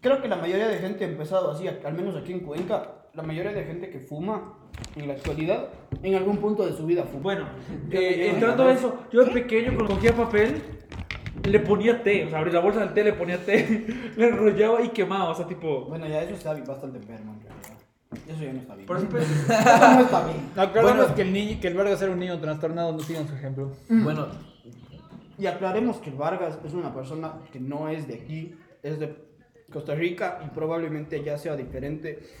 [0.00, 3.22] Creo que la mayoría de gente ha empezado así, al menos aquí en Cuenca, la
[3.24, 4.54] mayoría de gente que fuma
[4.94, 5.70] en la actualidad,
[6.04, 7.22] en algún punto de su vida fuma.
[7.22, 7.48] Bueno,
[7.90, 10.62] eh, entrando a eso, yo de pequeño cuando cogía papel,
[11.44, 14.82] le ponía té, o sea, abría la bolsa del té, le ponía té, le enrollaba
[14.82, 15.86] y quemaba, o sea, tipo...
[15.86, 17.77] Bueno, ya eso está bastante enfermo en realidad.
[18.26, 18.86] Eso ya no está bien.
[18.86, 19.34] Por ejemplo, Eso
[19.94, 20.50] no está bien.
[20.56, 21.14] Acordamos Bueno.
[21.14, 23.72] que el niño, que el Vargas era un niño trastornado, no sigan su ejemplo.
[23.88, 24.26] Bueno,
[25.38, 29.14] Y aclaremos que Vargas es una persona que no es de aquí, es de
[29.72, 32.18] Costa Rica y probablemente ya sea diferente.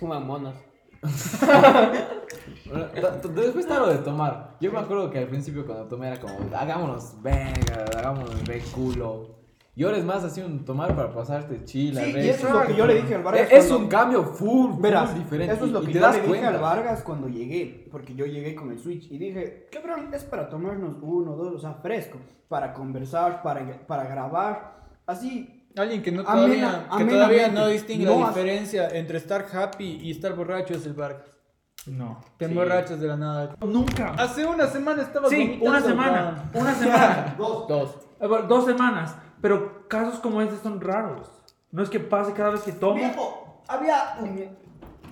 [1.00, 4.56] Ta- ta- Después está lo de tomar.
[4.60, 9.37] Yo me acuerdo que al principio cuando tomé era como, hagámonos venga, hagámonos re culo.
[9.78, 12.62] Y ahora es más así un tomar para pasarte chila, Sí, y eso es lo
[12.66, 13.46] que yo le dije al Vargas.
[13.48, 15.54] Es cuando- un cambio full, full Verás, diferente.
[15.54, 16.48] eso es lo que te yo das le dije cuenta.
[16.48, 20.48] al Vargas cuando llegué, porque yo llegué con el Switch y dije, cabrón, es para
[20.48, 25.64] tomarnos uno, dos, o sea, fresco, para conversar, para, para grabar, así.
[25.76, 27.14] Alguien que, no Amena- todavía, que amenamente.
[27.14, 31.22] todavía no distingue No la diferencia entre estar happy y estar borracho es el Vargas.
[31.86, 32.20] no.
[32.36, 33.54] Te emborrachas de la nada.
[33.64, 34.08] Nunca.
[34.18, 37.34] Hace una semana estaba Sí, una semana, una semana.
[37.38, 37.94] Dos.
[38.20, 41.30] Eh, bueno, Dos semanas, pero casos como este son raros.
[41.70, 42.94] No es que pase cada vez que tomo.
[42.94, 44.56] Viejo, había un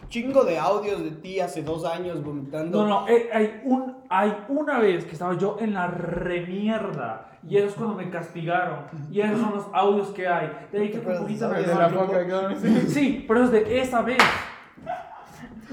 [0.08, 2.82] chingo de audios de ti hace dos años vomitando.
[2.82, 7.32] No, no, eh, hay, un, hay una vez que estaba yo en la remierda.
[7.48, 8.86] Y eso es cuando me castigaron.
[9.10, 10.50] Y esos son los audios que hay.
[10.72, 12.56] De ahí que un poquito me De la boca, cabrón.
[12.88, 14.18] Sí, pero es de esa vez.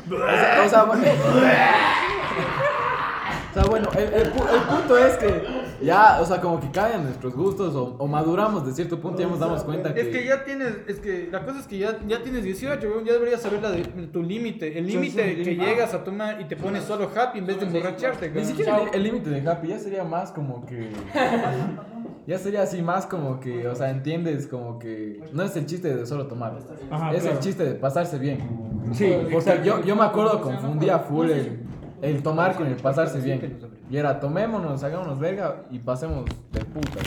[0.06, 1.04] O sea, o sea, bueno,
[3.50, 7.04] o sea, bueno, el, el el punto es que ya, o sea, como que cambian
[7.04, 10.02] nuestros gustos o, o maduramos de cierto punto y ya nos damos cuenta que...
[10.02, 13.06] Es que ya tienes, es que la cosa es que ya, ya tienes 18, weón,
[13.06, 14.78] ya deberías saber la de, tu límite.
[14.78, 18.30] El límite que llegas a tomar y te pones solo happy en vez de emborracharte.
[18.30, 20.90] Ni siquiera el- límite de happy ya sería más como que...
[22.26, 25.94] Ya sería así más como que, o sea, entiendes como que no es el chiste
[25.94, 26.58] de solo tomar,
[26.90, 27.36] Ajá, es claro.
[27.38, 28.38] el chiste de pasarse bien.
[28.94, 31.63] Sí, Porque yo, yo me acuerdo confundía full el,
[32.04, 33.60] el tomar con el pasarse bien.
[33.90, 37.00] Y era tomémonos, hagámonos verga y pasemos de puta.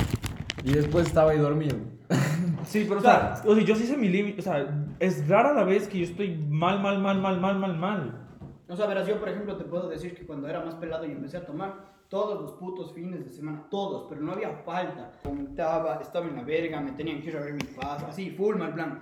[0.65, 1.77] Y después estaba ahí dormido.
[2.65, 4.41] Sí, pero o sea, o sea, yo sí sé mi límite.
[4.41, 4.67] O sea,
[4.99, 8.29] es rara la vez que yo estoy mal, mal, mal, mal, mal, mal, mal.
[8.69, 11.13] O sea, verás, yo por ejemplo te puedo decir que cuando era más pelado y
[11.13, 11.77] empecé a tomar
[12.09, 15.13] todos los putos fines de semana, todos, pero no había falta.
[15.23, 18.57] Vomitaba, estaba en la verga, me tenían que ir a ver mi paz, así, full
[18.57, 19.01] mal plan.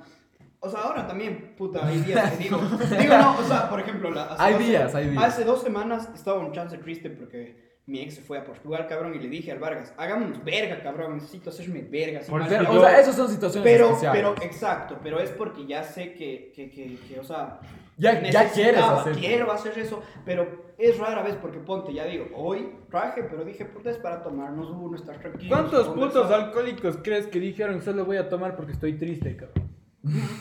[0.64, 2.58] O sea, ahora también, puta, hay días que digo.
[2.98, 5.24] digo, no, o sea, por ejemplo, la, hace Hay dos días, hay días.
[5.24, 9.14] Hace dos semanas estaba un chance triste porque mi ex se fue a Portugal, cabrón,
[9.14, 12.20] y le dije al Vargas, hagámonos verga, cabrón, necesito hacerme verga.
[12.26, 14.22] Por yo- O sea, esas son situaciones pero, especiales.
[14.22, 17.60] pero, exacto, pero es porque ya sé que, que, que, que, o sea,
[17.98, 19.16] ya, ya quieres hacer.
[19.16, 23.66] quiero hacer eso, pero es rara vez porque ponte, ya digo, hoy traje, pero dije,
[23.66, 25.54] puta, es para tomarnos uno, estar tranquilos.
[25.54, 29.73] ¿Cuántos putos alcohólicos crees que dijeron solo voy a tomar porque estoy triste, cabrón?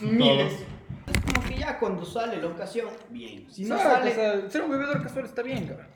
[0.02, 0.66] Miles.
[1.08, 3.46] Es como que ya cuando sale la ocasión, bien.
[3.52, 5.88] Si no Exacto, sale, o sea, ser un bebedor casual está bien, cabrón.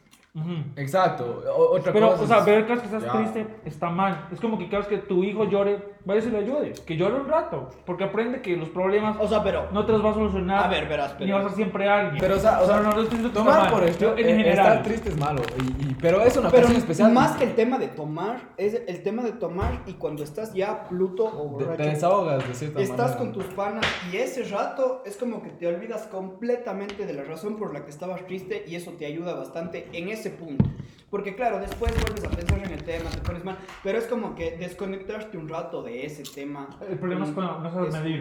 [0.75, 1.43] Exacto.
[1.55, 3.11] O- otra Pero, cosa o sea, es- cada vez que estás Ya.
[3.13, 4.27] triste está mal.
[4.31, 6.79] Es como que cada vez que tu hijo llore, vayas y le ayudes.
[6.81, 7.69] Que llore un rato.
[7.85, 10.63] Porque aprende que los problemas o sea, pero, no te los va a solucionar.
[10.65, 12.17] A ver, verás, Ni pero- va a ser siempre alguien.
[12.19, 13.71] Pero, o sea, o sea, no, no estoy diciendo que está Tomar mal.
[13.73, 14.67] por esto, Yo, en eh, general.
[14.67, 15.41] estar triste es malo.
[15.59, 17.11] Y, y- pero es una pero ocasión especial.
[17.13, 20.85] más que el tema de tomar, es el tema de tomar y cuando estás ya
[20.87, 21.83] pluto o Te- borracho.
[21.83, 23.17] te desahogas de cierta Estás manera.
[23.17, 27.57] con tus panas y ese rato es como que te olvidas completamente de la razón
[27.57, 30.63] por la que estabas triste y eso te ayuda bastante en ese punto.
[31.09, 34.35] Porque claro, después vuelves a pensar en el tema, te pones mal, pero es como
[34.35, 36.67] que desconectarte un rato de ese tema.
[36.89, 38.19] El problema es cuando no sabes sí.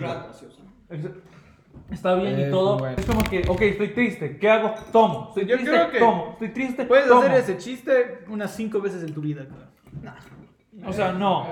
[0.90, 1.06] Es-
[1.90, 2.78] Está bien y Es todo.
[2.78, 2.96] bueno.
[2.96, 4.38] Es como que, ok, estoy triste.
[4.38, 4.72] ¿Qué hago?
[4.92, 5.26] Tomo.
[5.28, 5.70] Estoy Yo triste.
[5.74, 6.30] creo que Tomo.
[6.32, 6.84] Estoy triste.
[6.86, 7.20] Puedes tomo.
[7.20, 10.16] hacer ese chiste unas cinco veces en tu vida, cabrón.
[10.86, 11.46] O sea, no.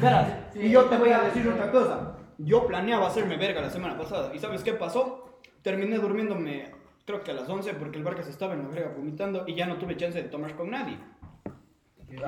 [0.00, 2.16] Verás, y yo te voy a decir otra cosa.
[2.38, 4.32] Yo planeaba hacerme verga la semana pasada.
[4.34, 5.38] ¿Y sabes qué pasó?
[5.62, 6.70] Terminé durmiéndome,
[7.04, 9.66] creo que a las 11, porque el Vargas estaba en la verga vomitando y ya
[9.66, 10.98] no tuve chance de tomar con nadie.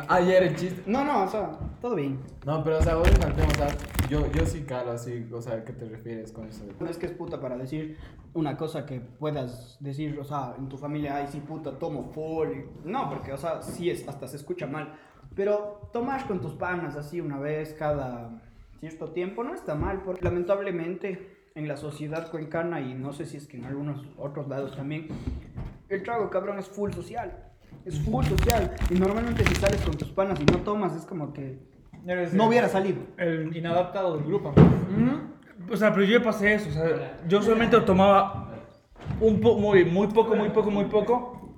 [0.08, 0.82] Ayer el chiste.
[0.86, 2.18] No, no, o sea, todo bien.
[2.46, 3.68] No, pero o sea, volviendo al tema, o sea,
[4.08, 6.64] yo, yo sí calo así, o sea, ¿a qué te refieres con eso?
[6.80, 7.98] No es que es puta para decir
[8.32, 12.48] una cosa que puedas decir, o sea, en tu familia, ay, sí, puta, tomo full.
[12.84, 14.94] No, porque, o sea, sí es, hasta se escucha mal.
[15.34, 18.40] Pero tomar con tus panas así una vez cada
[18.80, 23.36] cierto tiempo no está mal, porque lamentablemente en la sociedad cuencana y no sé si
[23.36, 25.06] es que en algunos otros lados también,
[25.88, 27.32] el trago cabrón es full social.
[27.84, 28.74] Es full social.
[28.90, 31.58] Y normalmente si sales con tus panas y no tomas, es como que
[32.06, 32.98] Eres no el- hubiera salido.
[33.18, 34.52] El inadaptado del grupo.
[35.70, 36.68] O sea, pero yo pasé eso.
[36.70, 38.52] O sea, yo solamente tomaba
[39.20, 41.54] un po muy, muy poco, muy poco, muy poco.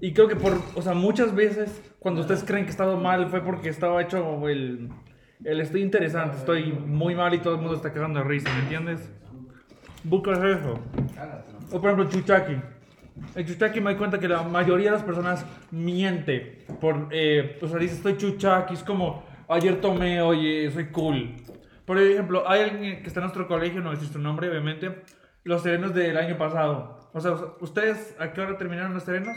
[0.00, 3.40] Y creo que por, o sea, muchas veces cuando ustedes creen que estaba mal fue
[3.42, 4.90] porque estaba hecho el,
[5.44, 8.62] el estoy interesante, estoy muy mal y todo el mundo está cagando de risa, ¿me
[8.62, 9.10] entiendes?
[10.08, 10.78] Buscas eso.
[11.72, 12.56] O por ejemplo, Chuchaki.
[13.34, 16.64] El Chuchaki me doy cuenta que la mayoría de las personas miente.
[16.80, 21.34] Por, eh, o sea, dice estoy Chuchaki, es como ayer tomé, oye, soy cool.
[21.84, 25.02] Por ejemplo, hay alguien que está en nuestro colegio, no decir su nombre, obviamente,
[25.44, 27.00] los serenos del año pasado.
[27.12, 29.36] O sea, ¿ustedes a qué hora terminaron los serenos?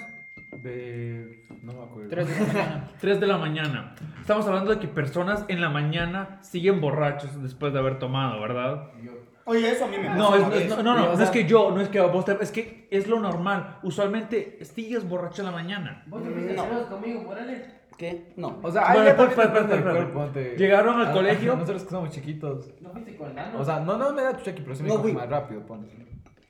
[0.63, 1.45] De.
[1.63, 2.10] No me acuerdo.
[2.10, 2.89] Tres de la mañana.
[2.99, 3.95] 3 de la mañana.
[4.19, 8.91] Estamos hablando de que personas en la mañana siguen borrachos después de haber tomado, ¿verdad?
[9.49, 11.45] Oye, eso a mí me No, pasó es- es- no, no, no, no es que
[11.45, 13.79] yo, no es que vos te- es que es lo normal.
[13.81, 16.03] Usualmente sigues borracho en la mañana.
[16.05, 16.88] ¿Vos te fuiste No.
[16.88, 17.63] conmigo, Morales?
[17.97, 18.31] ¿Qué?
[18.38, 18.59] No.
[18.62, 21.53] O sea, Bueno, ahí pues, pues, pues, Llegaron al a- a- colegio.
[21.55, 22.69] Nosotros que somos chiquitos.
[22.79, 23.59] ¿No fuiste con el nano?
[23.59, 25.95] O sea, no, no me da chuchaki, pero sí me No más rápido, ponte.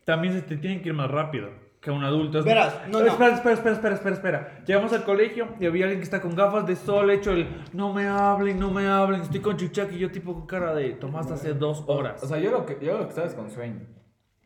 [0.03, 1.49] También se te tienen que ir más rápido
[1.81, 2.39] que un adulto.
[2.39, 3.05] Es- Verás, no, no.
[3.05, 4.61] Espera, espera, espera, espera, espera, espera.
[4.65, 7.93] Llegamos al colegio y había alguien que está con gafas de sol, hecho el no
[7.93, 11.33] me hablen, no me hablen, estoy con chuchaki y yo tipo con cara de tomaste
[11.33, 12.21] hace dos horas.
[12.23, 13.79] O sea, yo lo que, yo lo que estaba es con sueño.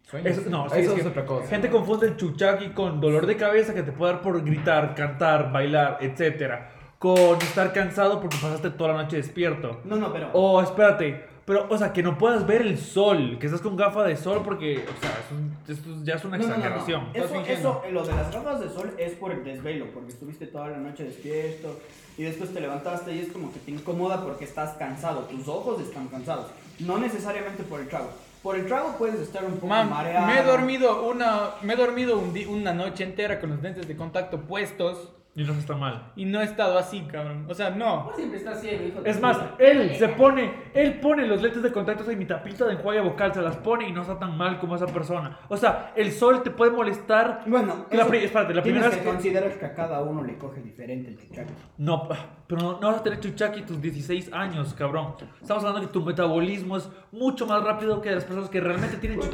[0.04, 0.30] Sueño.
[0.30, 1.48] Eso, no, sí, eso es es, que otra cosa.
[1.48, 5.52] Gente confunde el chuchaki con dolor de cabeza que te puede dar por gritar, cantar,
[5.52, 6.70] bailar, etcétera.
[7.00, 9.82] Con estar cansado porque pasaste toda la noche despierto.
[9.86, 10.30] No, no, pero.
[10.34, 14.04] O espérate, pero, o sea, que no puedas ver el sol, que estás con gafa
[14.04, 16.64] de sol porque, o sea, eso, esto ya es una No, no, no, no.
[16.66, 17.08] exageración.
[17.14, 20.70] Eso, eso, lo de las gafas de sol es por el desvelo, porque estuviste toda
[20.70, 21.80] la noche despierto
[22.18, 25.82] y después te levantaste y es como que te incomoda porque estás cansado, tus ojos
[25.82, 26.48] están cansados.
[26.80, 28.10] No necesariamente por el trago.
[28.42, 30.28] Por el trago puedes estar un poco Man, mareado.
[30.28, 33.96] me he dormido una, me he dormido un una noche entera con los lentes de
[33.96, 36.12] contacto puestos Y no está mal.
[36.16, 37.48] y no he estado así, cabrón.
[37.50, 38.12] O sea, no.
[38.16, 39.64] Siempre estás ciego, hijo de Es más, puta.
[39.64, 43.34] él se pone, él pone los lentes de contacto en mi tapita de enjuague vocal,
[43.34, 45.40] se las pone y no está tan mal como esa persona.
[45.50, 47.42] O sea, el sol te puede molestar.
[47.48, 50.38] Bueno, La pri- espérate, la primera que, vez que- considerar que a cada uno le
[50.38, 51.50] coge diferente el chuchaco.
[51.80, 52.08] No,
[52.48, 55.16] pero no, no vas a tener chuchaki tus 16 años, cabrón.
[55.42, 58.98] Estamos hablando de que tu metabolismo es mucho más rápido que las personas que realmente
[58.98, 59.32] tienen Pues,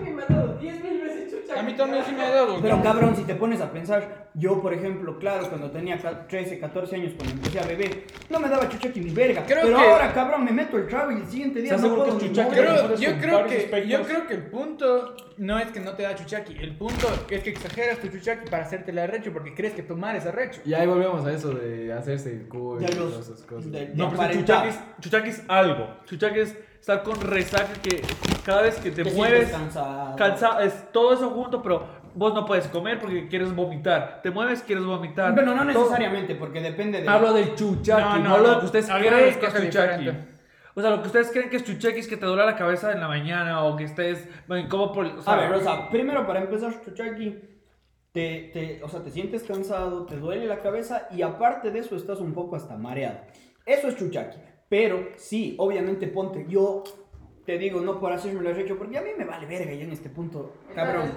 [0.00, 1.60] me ha dado 10 mil veces chucha.
[1.60, 2.60] A mí también sí me ha dado.
[2.62, 6.58] Pero cabrón, si te pones a pensar, yo por ejemplo, claro, cuando tenía ca- 13,
[6.58, 9.44] 14 años, cuando empecé a beber, no me daba chuchaki ni verga.
[9.46, 11.94] Creo pero que- ahora, cabrón, me meto el trago y el siguiente día ¿Estás no
[12.04, 12.18] que puedo.
[12.18, 16.14] Creo- yo, creo que, yo creo que el punto no es que no te da
[16.14, 16.56] chuchaki.
[16.58, 20.16] El punto es que exageras tu chuchaki para hacerte la arrecho porque crees que tomar
[20.16, 20.60] es arrecho.
[20.64, 23.70] Y ahí volvemos a eso de hacerse el cool y De todas esas cosas.
[23.70, 25.88] de- No, pero chuchaki es, chuchaki es algo.
[26.06, 28.02] Chuchaki es estar con resaca que
[28.44, 30.16] cada vez que te, Te mueves, sientes cansado.
[30.16, 34.18] cansa- es todo eso junto, pero vos no puedes comer porque quieres vomitar.
[34.20, 35.32] Te mueves, quieres vomitar.
[35.32, 37.08] Pero no Todo- necesariamente, porque depende de.
[37.08, 38.02] Hablo del chuchaki.
[38.02, 38.58] No, no, no, lo no.
[38.60, 39.66] que ustedes creen que es chuchaki.
[39.66, 40.32] diferente.
[40.74, 42.90] O sea, lo que ustedes creen que es chuchaki es que te duele la cabeza
[42.92, 45.06] en la mañana o que estés bueno, incómodo por...
[45.06, 47.38] O sea, A ver, o sea, primero para empezar, Chuchaki,
[48.10, 51.94] te, te, o sea, te sientes cansado, te duele la cabeza y aparte de eso
[51.94, 53.18] estás un poco hasta mareado.
[53.66, 54.38] Eso es Chuchaki.
[54.72, 56.82] Pero sí, obviamente ponte, yo
[57.44, 59.92] te digo, no por hacerme lo hecho, porque a mí me vale verga ya en
[59.92, 61.12] este punto, cabrón.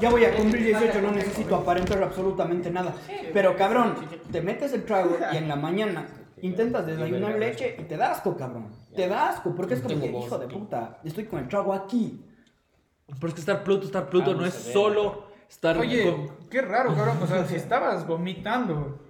[0.00, 2.94] Ya voy a cumplir 18, no necesito aparentar absolutamente nada.
[3.34, 3.94] Pero cabrón,
[4.32, 6.08] te metes el trago y en la mañana
[6.40, 8.70] intentas desayunar leche y te da asco, cabrón.
[8.96, 12.24] Te da asco, porque es como que, hijo de puta, estoy con el trago aquí.
[13.20, 16.48] pero es que estar Pluto, estar Pluto no es solo estar Oye, con...
[16.48, 17.18] qué raro, cabrón.
[17.22, 19.07] O sea, si estabas vomitando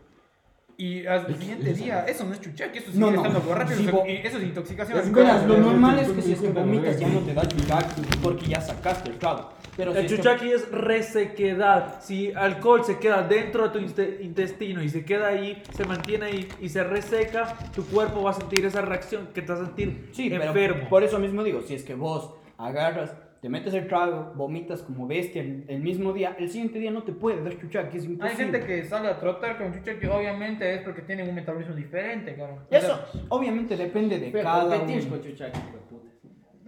[0.81, 3.17] y al siguiente día, eso no es chuchaki, eso sigue No, no.
[3.17, 4.99] estando borracho, Sí, eso, eso es intoxicación.
[5.01, 8.03] Es verás, lo normal es que si es que vomitas ya no te da chuchaki
[8.23, 9.49] porque ya sacaste el trago.
[9.77, 12.01] Pero si El es que- chuchaki es resequedad.
[12.01, 16.27] Si alcohol se queda dentro de tu inte- intestino y se queda ahí, se mantiene
[16.27, 19.64] ahí y se reseca, tu cuerpo va a sentir esa reacción que te va a
[19.67, 20.88] sentir Sí, pero enfermo.
[20.88, 25.07] por eso mismo digo, si es que vos agarras, te metes el trago, vomitas como
[25.07, 28.11] bestia el, el mismo día, el siguiente día no te puede dar chuchaki, es Hay
[28.11, 28.37] imposible.
[28.44, 32.59] gente que sale a trotar con chuchaki, obviamente es porque tienen un metabolismo diferente, cabrón.
[32.70, 35.11] O Eso sea, obviamente depende de Pero cada competir uno.
[35.11, 36.09] con Chuchaki, hijo de puta.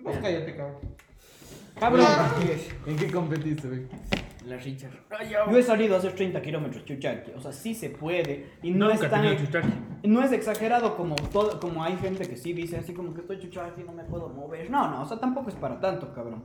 [0.03, 0.77] Vos cállate, cabrón.
[1.79, 2.07] Cabrón,
[2.87, 3.87] ¿En qué competiste, güey?
[4.47, 4.93] La Richard.
[5.51, 8.89] yo he salido a hacer 30 kilómetros chuchaki, o sea, sí se puede y no,
[8.89, 10.01] Nunca es tan...
[10.03, 13.39] No es exagerado como todo, como hay gente que sí dice así como que estoy
[13.39, 14.71] chuchaki y no me puedo mover.
[14.71, 16.43] No, no, o sea, tampoco es para tanto, cabrón.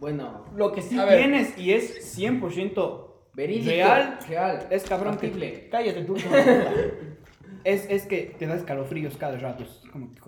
[0.00, 1.18] Bueno, Lo que sí A ver.
[1.20, 3.70] tienes y es 100% verídico.
[3.70, 4.66] real Real.
[4.70, 6.16] es cabrón que cállate tú.
[7.64, 9.64] es, es que te da escalofríos cada rato.
[9.64, 10.20] Es como que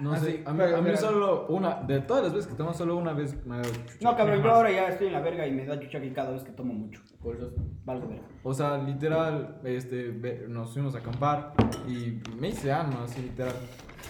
[0.00, 0.96] No Ah, sé, sí, a mí, pero a mí mira.
[0.96, 4.02] solo una, de todas las veces que tomo, solo una vez me chuchaki.
[4.04, 6.42] No, cabrón, yo ahora ya estoy en la verga y me da chuchaki cada vez
[6.42, 7.00] que tomo mucho.
[7.22, 7.52] Por eso.
[7.84, 8.24] Valgo verga.
[8.42, 10.12] O sea, literal, este,
[10.48, 11.52] nos fuimos a acampar
[11.86, 13.54] y me hice ano, así literal.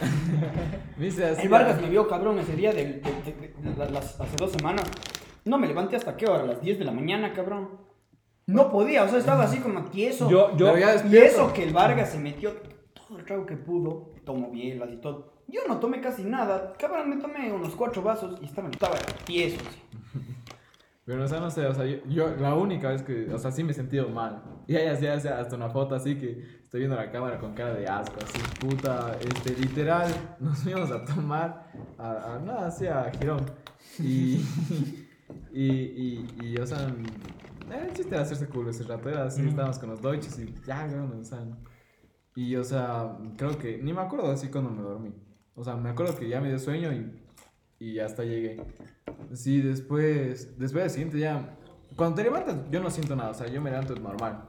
[0.99, 1.43] me hice así.
[1.43, 4.53] El Vargas me vio cabrón ese día de, de- de- de- la- las- hace dos
[4.53, 4.85] semanas.
[5.45, 7.69] No me levanté hasta qué hora, a las 10 de la mañana, cabrón.
[8.47, 10.31] No podía, o sea, estaba así como tieso.
[10.31, 11.29] Yo, yo, Pero ya Y despierto.
[11.29, 12.53] eso que el Vargas se metió
[12.95, 15.34] todo el trago que pudo, tomó bielas y todo.
[15.49, 19.61] Yo no tomé casi nada, cabrón, me tomé unos cuatro vasos y estaba, estaba tieso.
[21.05, 23.51] Pero, o sea, no sé, o sea, yo, yo la única vez que, o sea,
[23.51, 24.43] sí me he sentido mal.
[24.67, 27.87] Y ahí hacía hasta una foto así que estoy viendo la cámara con cara de
[27.87, 33.45] asco, así, puta, este, literal, nos fuimos a tomar, a, a nada, así a Girón.
[33.99, 34.37] Y,
[35.53, 39.47] y, y, y, o sea, eh, el chiste era hacerse culo ese rato, era así,
[39.47, 41.45] estábamos con los deutsches y ya, weón, o sea,
[42.35, 45.13] y, o sea, creo que, ni me acuerdo así cuando me dormí.
[45.55, 47.13] O sea, me acuerdo que ya me dio sueño y,
[47.79, 48.61] y hasta llegué.
[49.33, 51.57] Sí, después, después del siguiente ya,
[51.97, 54.49] cuando te levantas yo no siento nada, o sea, yo me levanto normal.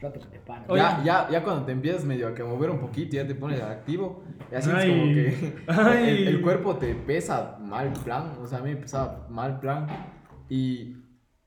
[0.00, 0.68] Rato que te paras.
[0.68, 0.82] Oye.
[0.82, 3.60] Ya, ya, ya cuando te empiezas medio a que mover un poquito, ya te pones
[3.60, 4.90] activo, ya sientes Ay.
[4.90, 6.08] como que Ay.
[6.08, 9.86] el, el cuerpo te pesa mal plan, o sea, a mí me pesaba mal plan
[10.48, 10.96] y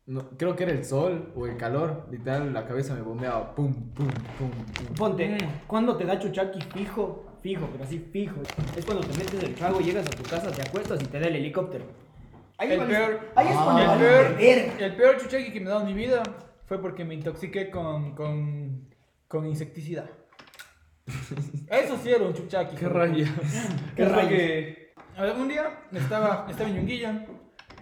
[0.10, 3.72] no, creo que era el sol o el calor, literal la cabeza me bombeaba, pum,
[3.94, 4.08] pum,
[4.40, 4.96] pum, pum.
[4.96, 8.42] Ponte, cuando te da chuchaki fijo, fijo, pero así fijo.
[8.78, 11.28] Es cuando te metes el trago, llegas a tu casa, te acuestas y te da
[11.28, 11.86] el helicóptero.
[12.58, 14.86] Ahí, El peor- ahí es cuando el, peor, verga.
[14.86, 16.22] el peor chuchaki que me ha dado en mi vida
[16.66, 18.90] fue porque me intoxiqué con, con,
[19.28, 20.06] con insecticida.
[21.70, 22.76] Eso sí era un chuchaki.
[22.76, 23.30] qué rayas.
[23.96, 24.30] Qué Es lo rayos.
[24.30, 27.26] que- A ver, un día estaba, estaba en Yunguilla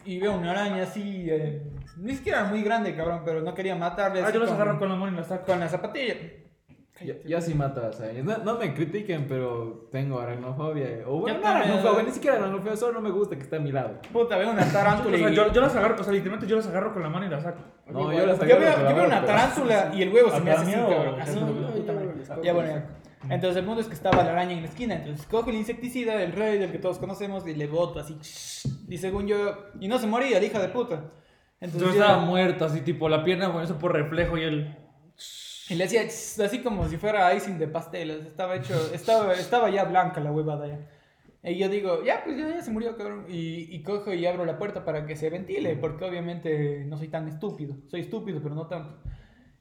[0.06, 1.63] y veo una araña así, eh,
[1.98, 4.22] ni siquiera muy grande, cabrón, pero no quería matarle.
[4.22, 5.46] Ah, así yo los con- agarro con la mano y la saco.
[5.48, 6.15] con la zapatilla.
[7.06, 8.26] Ya, ya sí mata a arañas.
[8.26, 11.04] No, no me critiquen, pero tengo aracnofobia.
[11.06, 13.60] O bueno, Yo no aracnofobia, ni siquiera aracnofobia, solo no me gusta que esté a
[13.60, 14.00] mi lado.
[14.12, 15.36] Puta, veo una tarántula O sea, y...
[15.36, 17.44] yo, yo las agarro, o sea, literalmente yo las agarro con la mano y las
[17.44, 17.60] saco.
[17.90, 20.30] No, yo las Yo agarro veo, la yo veo una pero- tarántula y el huevo
[20.32, 21.16] se ¿A me hace así, cabrón.
[21.26, 22.90] Yo- yo- Ya, bueno, ya.
[23.30, 26.22] Entonces el mundo es que estaba la araña en la esquina, entonces cojo el insecticida,
[26.24, 28.18] el rey del que todos conocemos, y le boto así,
[28.88, 29.38] y según yo,
[29.80, 31.12] y no se moría, el hija de puta.
[31.60, 34.78] Entonces Yo yo- estaba muerto, así tipo la pierna con eso por reflejo y el.
[35.69, 39.84] Y le hacía así como si fuera icing de pasteles, estaba hecho, estaba, estaba ya
[39.84, 40.80] blanca la huevada ya.
[41.43, 43.25] Y yo digo, ya, pues ya, ya se murió, cabrón.
[43.30, 47.08] Y, y cojo y abro la puerta para que se ventile, porque obviamente no soy
[47.08, 47.75] tan estúpido.
[47.88, 48.97] Soy estúpido, pero no tanto.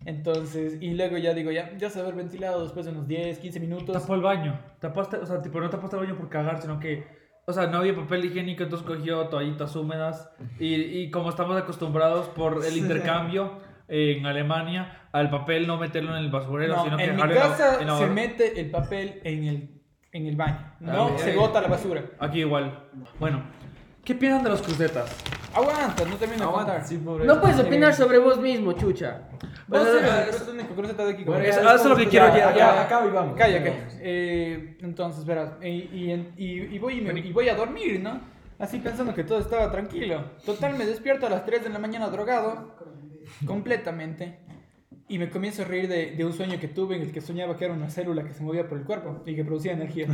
[0.05, 3.07] Entonces, y luego ya digo, ya, ya se va a haber ventilado después de unos
[3.07, 4.01] 10, 15 minutos.
[4.01, 4.61] Tapó el baño.
[4.81, 7.05] Tapaste, o sea, tipo, no tapaste el baño por cagar, sino que.
[7.49, 10.31] O sea, no había papel higiénico, entonces cogió toallitas húmedas.
[10.59, 16.25] Y, y como estamos acostumbrados por el intercambio en Alemania, al papel no meterlo en
[16.25, 18.71] el basurero, No, sino que en mi en la- casa en la se mete el
[18.71, 19.71] papel en el,
[20.13, 20.73] en el baño.
[20.81, 21.37] No Ah, se eh.
[21.37, 22.03] bota la basura.
[22.19, 22.89] Aquí igual.
[23.21, 23.43] Bueno,
[24.05, 25.15] ¿qué piensan de los crucetas?
[25.55, 26.85] Aguanta, no termino de contar.
[26.87, 27.25] sí, pobre.
[27.25, 29.23] No puedes opinar Eh, sobre vos mismo, chucha.
[29.69, 31.25] Vos Bueno, eres el único cruceta de aquí.
[31.25, 33.37] Bueno, Eso- es lo que quiero ya, ya- ya, acá y vamos.
[33.37, 33.89] Calla, calla.
[34.01, 38.21] Eh, entonces, verás, y, y, y- y voy, y, me- y voy a dormir, ¿no?
[38.59, 40.25] Así pensando que todo estaba tranquilo.
[40.45, 42.76] Total, me despierto a las 3 de la mañana drogado,
[43.47, 44.39] completamente.
[45.09, 47.57] Y me comienzo a reír de, de un sueño que tuve en el que soñaba
[47.57, 50.07] que era una célula que se movía por el cuerpo y que producía energía.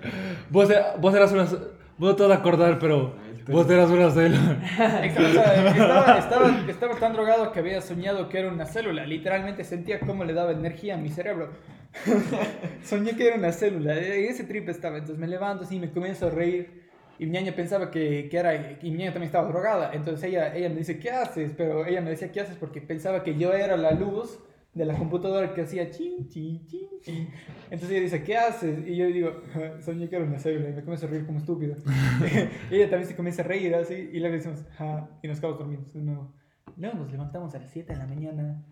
[0.50, 1.44] Vos, vos eras una...
[1.44, 3.16] Vos no te vas a acordar, pero...
[3.48, 4.62] Vos eras una célula.
[5.04, 9.04] Estaba, estaba, estaba tan drogado que había soñado que era una célula.
[9.06, 11.50] Literalmente sentía cómo le daba energía a mi cerebro.
[12.82, 13.96] Soñé que era una célula.
[13.98, 14.98] En ese trip estaba.
[14.98, 16.87] Entonces me levanto así y me comienzo a reír.
[17.18, 18.78] Y mi ñaña pensaba que, que era.
[18.80, 19.92] Y mi ñaña también estaba drogada.
[19.92, 21.52] Entonces ella, ella me dice, ¿qué haces?
[21.56, 22.56] Pero ella me decía, ¿qué haces?
[22.56, 24.38] Porque pensaba que yo era la luz
[24.74, 27.28] de la computadora que hacía chin, chin, chin, chin.
[27.64, 28.86] Entonces ella dice, ¿qué haces?
[28.86, 29.42] Y yo digo,
[29.80, 30.70] soñé que era una célula.
[30.70, 31.76] Y me comienzo a reír como estúpido.
[32.70, 34.10] y ella también se comienza a reír así.
[34.12, 36.32] Y luego decimos, ja, y nos quedamos dormidos de nuevo.
[36.76, 38.64] Luego nos levantamos a las 7 de la mañana.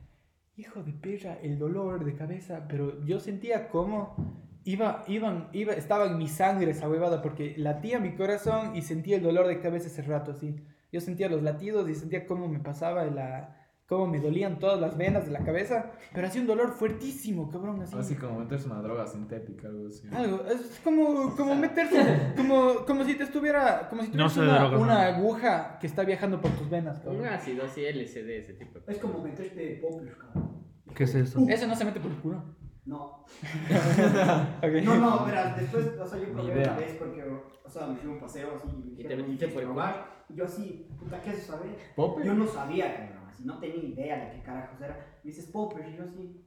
[0.55, 2.67] Hijo de perra, el dolor de cabeza.
[2.69, 8.01] Pero yo sentía como iba, iban, iba, estaba en mi sangre esa huevada porque latía
[8.01, 10.57] mi corazón y sentía el dolor de cabeza ese rato así.
[10.93, 13.53] Yo sentía los latidos y sentía cómo me pasaba la...
[13.89, 17.81] Cómo me dolían todas las venas de la cabeza, pero hacía un dolor fuertísimo, cabrón,
[17.83, 17.97] así.
[17.97, 20.09] Así como meterse una droga sintética, algo así.
[20.13, 24.41] Algo, es como, como meterse, como, como si te estuviera, como si No tuvieras sé
[24.41, 25.17] de una, drogas, una no.
[25.17, 27.21] aguja que está viajando por tus venas, cabrón.
[27.21, 28.81] Un ácido, sí, LSD, ese tipo.
[28.89, 30.51] Es como meterte poppers, cabrón.
[30.93, 31.47] ¿Qué es eso?
[31.49, 32.43] Eso no se mete por el culo.
[32.87, 33.25] No.
[34.63, 34.73] Ok.
[34.85, 38.11] No, no, verás, después, o sea, yo probé una vez porque, o sea, me fui
[38.11, 40.07] a un paseo así y me Y te dijeron, metiste "¿Quieres por el probar?".
[40.29, 41.77] Y yo así, puta, ¿qué es eso, saber?
[41.95, 42.25] ¿Popper?
[42.25, 45.19] Yo no sabía, cabrón, así, no tenía idea de qué carajos era.
[45.23, 46.47] Me dices poppers y yo así,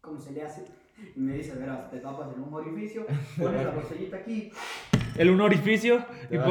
[0.00, 0.64] ¿cómo se le hace?
[1.16, 3.06] Y me dice, verás, te tapas en un orificio,
[3.38, 4.52] pones la botellita aquí
[5.16, 6.44] El un orificio y ah,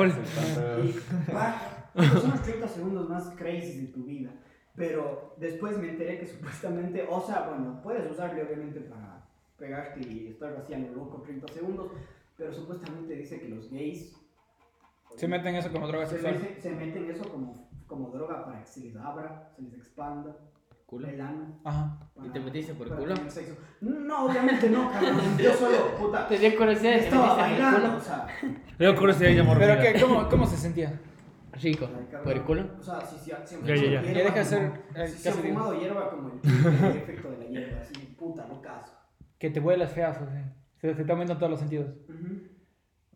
[1.95, 4.31] son los 30 segundos más crazy de tu vida.
[4.75, 9.10] Pero después me enteré que supuestamente, o sea, bueno, puedes usarle obviamente para
[9.65, 11.91] pegarte y estar así a lo loco 30 segundos,
[12.35, 14.11] pero supuestamente dice que los gays
[15.15, 16.39] Se meten eso como droga se sexual.
[16.39, 20.35] meten, se meten eso como, como droga para que se les abra, se les expanda
[20.87, 21.07] ¿Culo?
[21.07, 21.59] el ano.
[21.63, 21.99] Ajá.
[22.15, 23.15] para- ¿Y te metiste por el culo?
[23.29, 23.55] sexo.
[23.81, 25.37] No, obviamente no, cabrón.
[25.37, 26.27] Yo solo, puta.
[26.27, 27.97] Te dio curiosidad, te Estaba bailando, culo.
[27.97, 28.27] o sea.
[28.79, 29.81] Yo curiosidad ella Pero mordida.
[29.93, 30.99] qué, ¿cómo, ¿cómo se sentía?
[31.53, 31.87] Rico.
[32.23, 32.65] ¿Por el culo?
[32.79, 34.01] O sea, si, si, si Ya, ya, ya.
[34.01, 35.53] Ya deja de ser, eh, Si casi digo.
[35.59, 38.93] fumado hierba como el, el efecto de la hierba, así, puta, no caso.
[39.41, 40.53] Que te vuelas feas, o sea.
[40.79, 41.89] Se, se te aumentan todos los sentidos.
[42.07, 42.43] Ujú.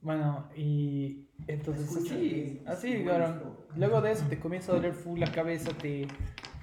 [0.02, 3.68] Bueno, y entonces Escucha, así, es- así, es listo.
[3.76, 6.08] Luego de eso te comienza a doler full la cabeza, te...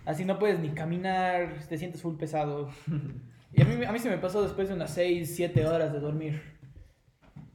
[0.04, 2.68] Así no puedes ni caminar, te sientes full pesado.
[3.54, 6.00] Y a mí, a mí se me pasó después de unas 6, 7 horas de
[6.00, 6.40] dormir.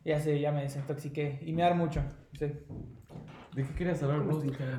[0.06, 1.40] Ya sé, ya me desintoxiqué.
[1.44, 2.04] Y me da mucho,
[2.38, 2.46] sí.
[3.56, 4.22] ¿De qué querías hablar?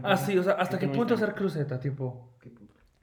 [0.05, 2.38] Ah, sí, o sea, ¿hasta qué punto hacer cruceta, tipo?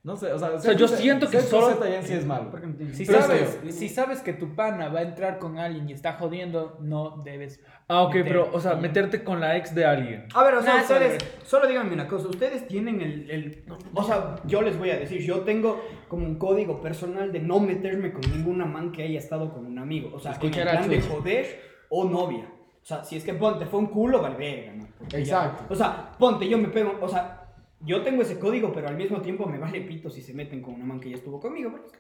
[0.06, 2.94] No sé, o sea, sea, yo siento que solo- en.
[2.94, 6.78] Si sabes, si sabes que tu pana va a entrar con alguien y está jodiendo,
[6.80, 7.60] no debes.
[7.88, 10.28] Ah, ok, pero, o sea, meterte con la ex de alguien.
[10.36, 13.66] A ver, o sea, Nah, ustedes, solo díganme una cosa, ustedes tienen el, el-
[13.96, 17.60] O sea, yo les voy a decir, yo tengo como un código personal de no
[17.60, 20.12] meterme con ninguna man que haya estado con un amigo.
[20.14, 22.48] O sea, en el Escuchar a plan de joder o novia.
[22.84, 24.88] O sea, si es que ponte, fue un culo, vale verga, ¿no?
[25.00, 25.64] Porque Exacto.
[25.68, 27.45] ya- o sea, ponte, yo me pego, o sea,
[27.82, 30.76] yo tengo ese código, pero al mismo tiempo me vale pito si se meten con
[30.76, 31.98] una man que ya estuvo conmigo, porque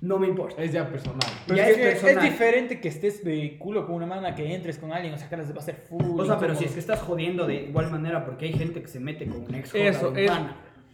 [0.00, 0.62] no me importa.
[0.62, 1.20] Es ya personal.
[1.46, 2.30] Pero Ya es, es que es personal.
[2.30, 5.36] diferente que estés de culo con una mana que entres con alguien, o sea, que
[5.36, 6.02] les va a hacer full.
[6.18, 6.58] O sea, pero incómodo.
[6.58, 9.42] si es que estás jodiendo de igual manera, porque hay gente que se mete con
[9.44, 10.30] un ex Eso, es.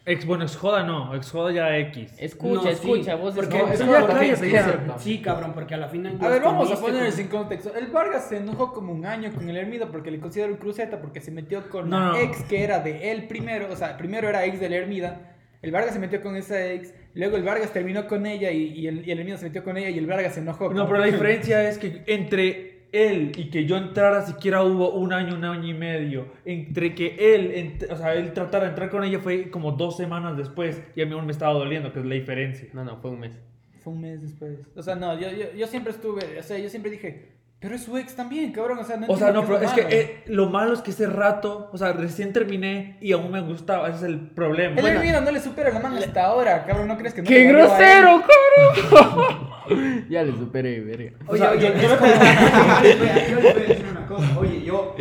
[0.06, 2.14] Ex, bueno, ex joda no, ex joda ya X.
[2.18, 3.74] Escucha, No, sí, escucha, vos porque- escucha.
[3.74, 4.94] es ya, cállate, cierto.
[4.98, 6.16] Sí, cabrón, porque a la final.
[6.20, 7.74] A ver, vamos a ponerles con- en contexto.
[7.76, 11.00] El Vargas se enojó como un año con el Hermida porque le consideró un cruceta
[11.00, 12.16] porque se metió con No, la no.
[12.18, 13.68] ex que era de él primero.
[13.70, 15.36] O sea, primero era ex del Hermida.
[15.62, 16.94] El Vargas se metió con esa ex.
[17.12, 19.76] Luego el Vargas terminó con ella y, y el, y el Hermida se metió con
[19.76, 20.72] ella y el Vargas se enojó.
[20.72, 25.12] No, pero la diferencia es que entre él y que yo entrara siquiera hubo un
[25.12, 26.26] año, un año y medio.
[26.44, 29.96] Entre que él, ent- o sea, él tratara de entrar con ella fue como dos
[29.96, 32.68] semanas después y a mí aún me estaba doliendo, que es la diferencia.
[32.72, 33.38] No, no, fue un mes.
[33.80, 34.58] Fue un mes después.
[34.76, 36.38] O sea, no, yo, yo, yo siempre estuve.
[36.38, 38.78] O sea, yo siempre dije, pero es su ex también, cabrón.
[38.78, 39.94] O sea, no O sea, no, pero es qué que malo.
[39.96, 43.88] eh, lo malo es que ese rato, o sea, recién terminé y aún me gustaba,
[43.88, 44.76] ese es el problema.
[44.76, 46.88] El Bueno, no le supera la mano hasta ahora, cabrón.
[46.88, 50.06] ¿No crees que no ¡Qué le grosero, cabrón!
[50.08, 51.12] ya le superé, verga.
[51.26, 54.38] O Oye, sea, oye, yo- es yo yo yo les voy a decir una cosa.
[54.38, 54.94] Oye, yo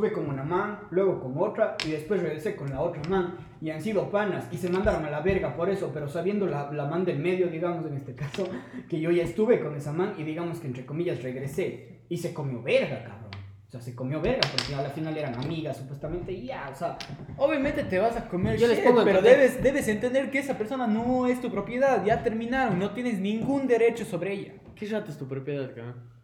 [0.00, 3.68] estuve con una man, luego con otra, y después regresé con la otra man, y
[3.68, 6.86] han sido panas, y se mandaron a la verga por eso, pero sabiendo la, la
[6.86, 8.48] man del medio, digamos, en este caso,
[8.88, 12.00] que yo ya estuve con esa man, y digamos que entre comillas regresé.
[12.08, 13.30] Y se comió verga, cabrón.
[13.68, 16.74] O sea, se comió verga porque a la final eran amigas, supuestamente, y ya, o
[16.74, 16.98] sea,
[17.36, 20.38] Obviamente te vas a comer Yo les shit, pongo en pero debes, debes entender que
[20.38, 24.54] esa persona no es tu propiedad, ya terminaron, no tienes ningún derecho sobre ella.
[24.74, 26.19] ¿Qué rato es tu propiedad, cabrón?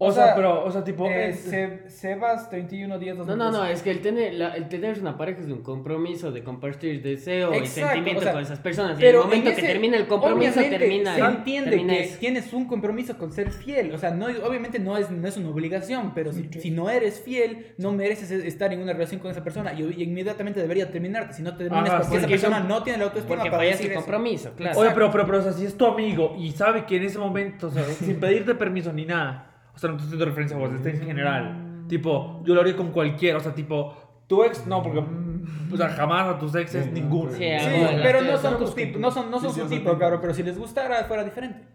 [0.00, 1.06] O, O sea, sea, pero, o sea, tipo.
[1.06, 4.68] Eh, eh, Se- Sebas, 31 días, No, no, no, es que el tener, la- el
[4.68, 8.42] tener una pareja es un compromiso de compartir deseo y Exacto, sentimiento o sea, con
[8.42, 8.90] esas personas.
[8.92, 11.14] Y en Pero el momento en que ese- termina el compromiso, obviamente termina.
[11.16, 12.18] Se entiende termina que eso.
[12.20, 13.92] tienes un compromiso con ser fiel.
[13.92, 17.18] O sea, no, obviamente no es, no es una obligación, pero si, si no eres
[17.20, 21.32] fiel, no mereces estar en una relación con esa persona y, y inmediatamente debería terminarte.
[21.34, 23.62] Si no terminas Ajá, porque esa porque persona son- no tiene la autoestima Porque para
[23.64, 24.78] fallas decir el compromiso, claro.
[24.78, 27.18] Oye, pero, pero, pero, o sea, si es tu amigo y sabe que en ese
[27.18, 29.47] momento, o sea, sin pedirte permiso ni nada,
[29.78, 31.84] o sea, no estoy haciendo referencia a vos, está en general.
[31.88, 33.94] Tipo, yo lo haría con cualquiera, o sea, tipo,
[34.26, 34.98] tu ex, no, porque,
[35.72, 37.30] o sea, jamás a tus exes, ninguno.
[37.30, 38.58] Sí, Sí, bueno, pero no son ¿no?
[38.58, 39.98] tus tipos, no son, no son Sí, sí, su tipo, tipos.
[40.00, 41.66] cabrón, pero si les gustara fuera diferente.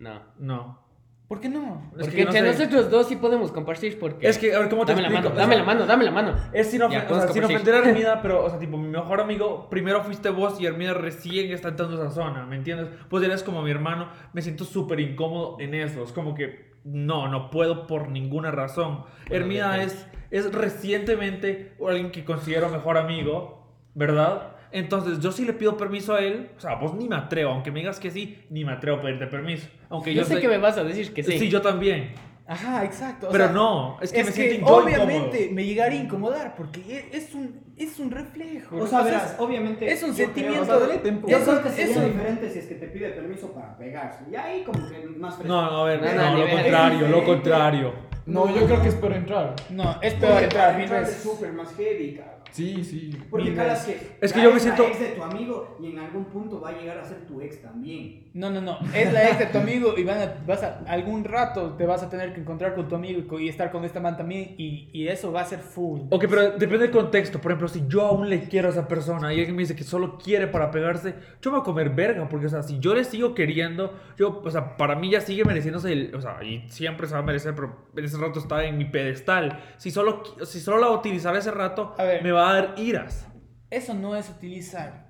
[0.00, 0.20] No.
[0.38, 0.84] No.
[1.28, 1.90] ¿Por qué no?
[1.96, 2.58] Es Porque que no entre sé.
[2.66, 4.28] nosotros dos sí podemos compartir porque...
[4.28, 5.30] Es que, a ver, ¿cómo te Dame la explico?
[5.30, 6.34] mano, O dame la mano, dame la mano.
[6.52, 8.86] Es sin, Ya, ofen- o sea, sin ofender a Hermida, pero, o sea, tipo, mi
[8.88, 12.88] mejor amigo, primero fuiste vos y Hermida recién está entrando a esa zona, ¿me entiendes?
[13.08, 17.28] Pues eres como mi hermano, me siento súper incómodo en eso, es como que no,
[17.28, 19.04] no puedo por ninguna razón.
[19.28, 24.52] Hermida es, es recientemente alguien que considero mejor amigo, ¿verdad?
[24.72, 27.70] Entonces yo sí le pido permiso a él, o sea, vos ni me atrevo, aunque
[27.70, 29.68] me digas que sí, ni me atrevo a pedirte permiso.
[29.88, 31.38] Aunque Yo yo, sé que me vas a decir que sí.
[31.38, 32.12] Sí, yo también.
[32.48, 33.28] Ajá, exacto.
[33.28, 35.54] o Pero sea, no, es que es me que siento yo obviamente incómodo.
[35.54, 36.80] me llegaría a incomodar porque
[37.12, 38.76] e- es un, es un reflejo.
[38.76, 39.90] o sea, es- verás, obviamente.
[39.92, 40.86] es un yo creo- sentimiento o sea, de-
[41.26, 43.76] Yo es creo un- que sería es diferente si es que te pide permiso para
[43.76, 44.24] pegarse.
[44.30, 45.52] Y ahí, como que más fresco.
[45.52, 47.92] No, no, a ver, No, no, no, lo contrario, lo contrario.
[48.26, 49.54] No, yo creo que es por entrar.
[49.70, 52.36] No, es peor para entrar mil es súper más heavy, cabrón.
[52.52, 53.10] Sí, sí.
[53.30, 53.84] Porque veces.
[53.84, 56.70] que Es que yo me siento- ex de tu amigo y en algún punto va
[56.70, 58.30] a llegar a ser tu ex también.
[58.32, 58.78] No, no, no.
[58.94, 62.02] Es la ex de tu amigo y van a, vas a, algún rato te vas
[62.02, 65.06] a tener que encontrar con tu amigo y estar con esta man también y, y
[65.08, 66.00] eso va a ser full.
[66.08, 67.38] Ok, pero depende del contexto.
[67.40, 69.84] Por ejemplo, si yo aún le quiero a esa persona y alguien me dice que
[69.84, 72.28] solo quiere para pegarse, yo me voy a comer verga.
[72.28, 75.44] Porque, o sea, si yo le sigo queriendo, yo, o sea, para mí ya sigue
[75.44, 76.14] mereciéndose el.
[76.14, 78.84] O sea, y siempre se va a merecer, pero en ese rato está en mi
[78.86, 79.58] pedestal.
[79.76, 82.22] Si solo, si solo la utilizar ese rato, A ver.
[82.22, 83.26] me va a dar iras.
[83.70, 85.06] Eso no es utilizar.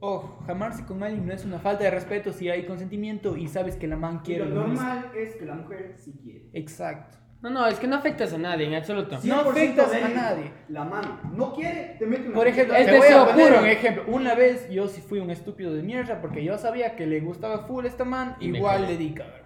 [0.00, 3.76] Ojo, jamarse con alguien no es una falta de respeto si hay consentimiento y sabes
[3.76, 4.84] que la man Y quiere lo lo mismo.
[4.84, 6.50] normal es que la mujer sí quiere.
[6.52, 7.16] Exacto.
[7.44, 9.18] No, no, es que no afectas a nadie en absoluto.
[9.22, 10.50] No 100% afectas a nadie.
[10.70, 13.58] La mano no quiere, te mete una Por ejemplo, Es deseo puro.
[13.60, 14.04] un ejemplo.
[14.06, 17.66] Una vez yo sí fui un estúpido de mierda porque yo sabía que le gustaba
[17.66, 19.44] full esta man, Y igual le di, cabrón.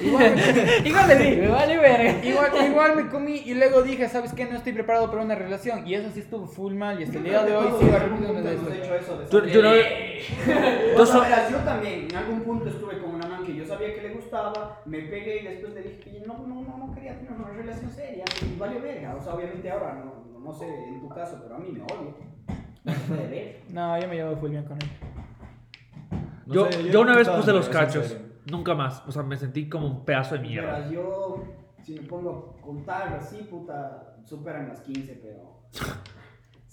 [0.00, 1.36] Igual, me- igual le di.
[1.36, 2.24] Me vale verga.
[2.24, 4.44] Igual, igual me comí y luego dije, ¿sabes qué?
[4.44, 5.86] No estoy preparado para una relación.
[5.88, 8.54] Y eso sí estuvo full mal y hasta el día de hoy sigo arrepintiéndome de
[8.54, 8.70] eso.
[8.70, 9.70] hecho de no.
[9.70, 13.54] O yo sea, so- verás, yo también en algún punto estuve con una man que
[13.54, 14.23] yo sabía que le gustaba,
[14.86, 17.90] me pegué y después le dije que no, no, no, no quería tener una relación
[17.90, 19.16] seria y valió verga.
[19.16, 21.82] O sea, obviamente ahora no, no, no sé en tu caso, pero a mí me
[21.82, 22.14] odia.
[22.84, 23.60] No se puede ver.
[23.70, 24.88] No, yo me llevo full bien con él.
[26.46, 28.16] No yo, sé, yo yo una vez puse los cachos.
[28.50, 29.02] Nunca más.
[29.06, 30.90] O sea, me sentí como un pedazo de mierda.
[30.90, 31.44] Yo,
[31.82, 35.54] si me pongo a contar así, puta, superan las 15, pero.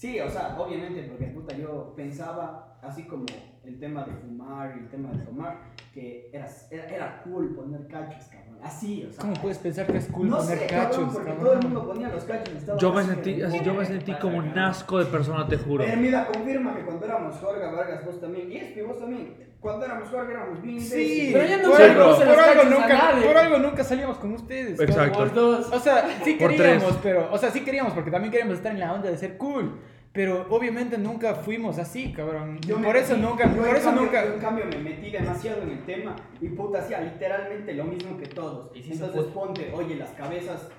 [0.01, 3.25] Sí, o sea, obviamente, porque puta, yo pensaba, así como
[3.63, 5.57] el tema de fumar y el tema de tomar,
[5.93, 8.57] que era, era, era cool poner cachos, cabrón.
[8.63, 9.21] Así, o sea.
[9.21, 11.45] ¿Cómo puedes pensar que es cool no poner sé, cachos, cabrón, porque cabrón?
[11.45, 12.53] todo el mundo ponía los cachos.
[12.79, 15.83] Yo me sentí, así, yo me sentí como un asco de persona, te juro.
[15.83, 19.35] Eh, mira, confirma que cuando éramos Jorge Vargas, vos también, y es que vos también,
[19.59, 21.29] cuando éramos Jorge éramos bien Sí.
[21.31, 23.27] Pero ya no por, algo, por nunca, nadie.
[23.27, 24.79] por algo nunca salíamos con ustedes.
[24.79, 25.19] Exacto.
[25.19, 25.71] Por dos.
[25.71, 28.91] O sea, sí queríamos, pero, o sea, sí queríamos porque también queríamos estar en la
[28.91, 29.79] onda de ser cool.
[30.13, 32.59] Pero obviamente nunca fuimos así, cabrón.
[32.67, 34.25] Yo por eso metí- nunca, yo por eso cambio- nunca.
[34.25, 38.17] yo en cambio me metí demasiado en el tema y puta hacía literalmente lo mismo
[38.17, 38.75] que todos.
[38.75, 40.69] Y se Entonces ponte, oye, las cabezas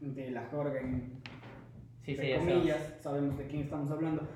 [0.00, 1.20] de la Jorge, en-
[2.02, 4.26] Sí, entre sí, comillas, sabemos de quién estamos hablando.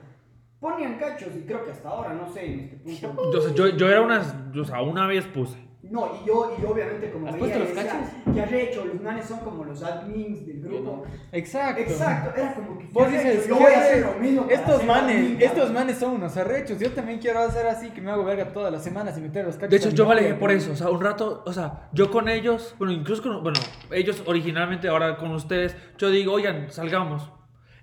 [0.61, 3.33] Ponían cachos y creo que hasta ahora, no sé, en este punto.
[3.33, 4.35] Yo, yo, yo era unas.
[4.55, 5.57] O sea, una vez puse.
[5.93, 8.09] No, y yo, y yo obviamente como ¿Has veía, puesto los decía, cachos?
[8.35, 8.85] ¿qué has hecho?
[8.87, 11.05] Los manes son como los admins del grupo.
[11.33, 11.83] Exacto.
[11.83, 13.49] Exacto, era como que Vos ¿qué has dices, hecho?
[13.51, 13.91] yo ¿qué voy a haces?
[13.91, 15.75] hacer lo mismo para Estos ser manes, admin, estos cabrón.
[15.75, 16.79] manes son unos arrechos.
[16.81, 19.57] Yo también quiero hacer así, que me hago verga todas las semanas y meter los
[19.57, 19.71] cachos.
[19.71, 20.73] De hecho, a mi yo me novia, alejé por eso.
[20.73, 24.89] O sea, un rato, o sea, yo con ellos, bueno, incluso con, bueno, ellos originalmente,
[24.89, 27.31] ahora con ustedes, yo digo, oigan, salgamos.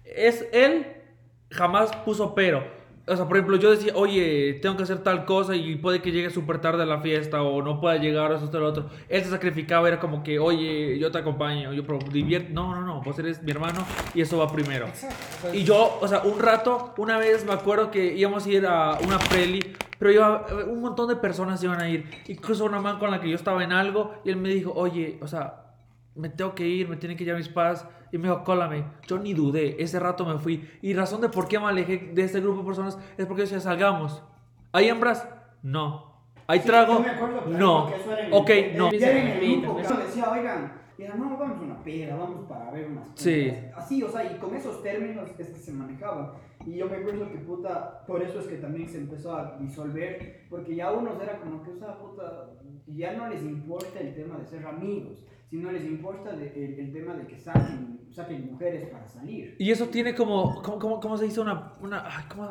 [0.03, 0.87] Es él,
[1.51, 2.78] jamás puso pero.
[3.09, 6.11] O sea, por ejemplo, yo decía, oye, tengo que hacer tal cosa y puede que
[6.11, 8.89] llegue súper tarde a la fiesta o no pueda llegar, eso, esto, lo otro.
[9.09, 12.53] Él se sacrificaba, era como que, oye, yo te acompaño, yo pero divierte.
[12.53, 14.85] No, no, no, vos eres mi hermano y eso va primero.
[14.85, 15.53] Exacto.
[15.53, 18.99] Y yo, o sea, un rato, una vez me acuerdo que íbamos a ir a
[19.03, 19.59] una preli,
[19.97, 22.05] pero iba, un montón de personas iban a ir.
[22.27, 25.17] Incluso una man con la que yo estaba en algo, y él me dijo, oye,
[25.21, 25.68] o sea,
[26.15, 27.85] me tengo que ir, me tienen que llevar mis padres.
[28.11, 28.85] Y me dijo, cólame.
[29.07, 30.67] Yo ni dudé, ese rato me fui.
[30.81, 33.45] Y razón de por qué me alejé de este grupo de personas es porque yo
[33.45, 34.23] decía, salgamos.
[34.71, 35.27] ¿Hay hembras?
[35.61, 36.09] No.
[36.47, 36.93] ¿Hay trago?
[36.95, 37.81] Yo me acuerdo, claro, No.
[37.85, 38.89] porque eso era en- Ok, en- no.
[38.89, 39.85] El Sí, grupo, sí.
[39.85, 43.51] claro, decía, oigan, mira, no, vamos a una peda, vamos para ver unas Sí.
[43.51, 43.77] pedas.
[43.77, 46.31] Así, o sea, y con esos términos es que se manejaban.
[46.65, 50.45] Y yo me acuerdo que, puta, por eso es que también se empezó a disolver,
[50.49, 52.49] porque ya unos era como que, o sea, puta,
[52.87, 56.93] ya no les importa el tema de ser amigos, sino les importa de- el, el
[56.93, 59.55] tema de que saquen, saquen mujeres para salir.
[59.59, 62.49] Y eso tiene como, ¿cómo, cómo, cómo se dice una, una, ay, cómo?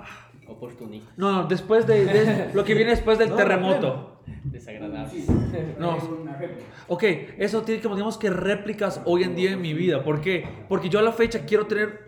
[0.49, 1.13] Oportunista.
[1.19, 4.23] No, no, después de, de- lo que viene después del terremoto.
[4.45, 5.11] Desagradable.
[5.11, 5.27] Sí,
[5.79, 5.97] No.
[6.89, 7.05] Ok,
[7.39, 10.03] eso tiene como digamos que réplicas hoy en día en mi vida.
[10.03, 10.47] ¿Por qué?
[10.69, 12.08] Porque yo a la fecha quiero tener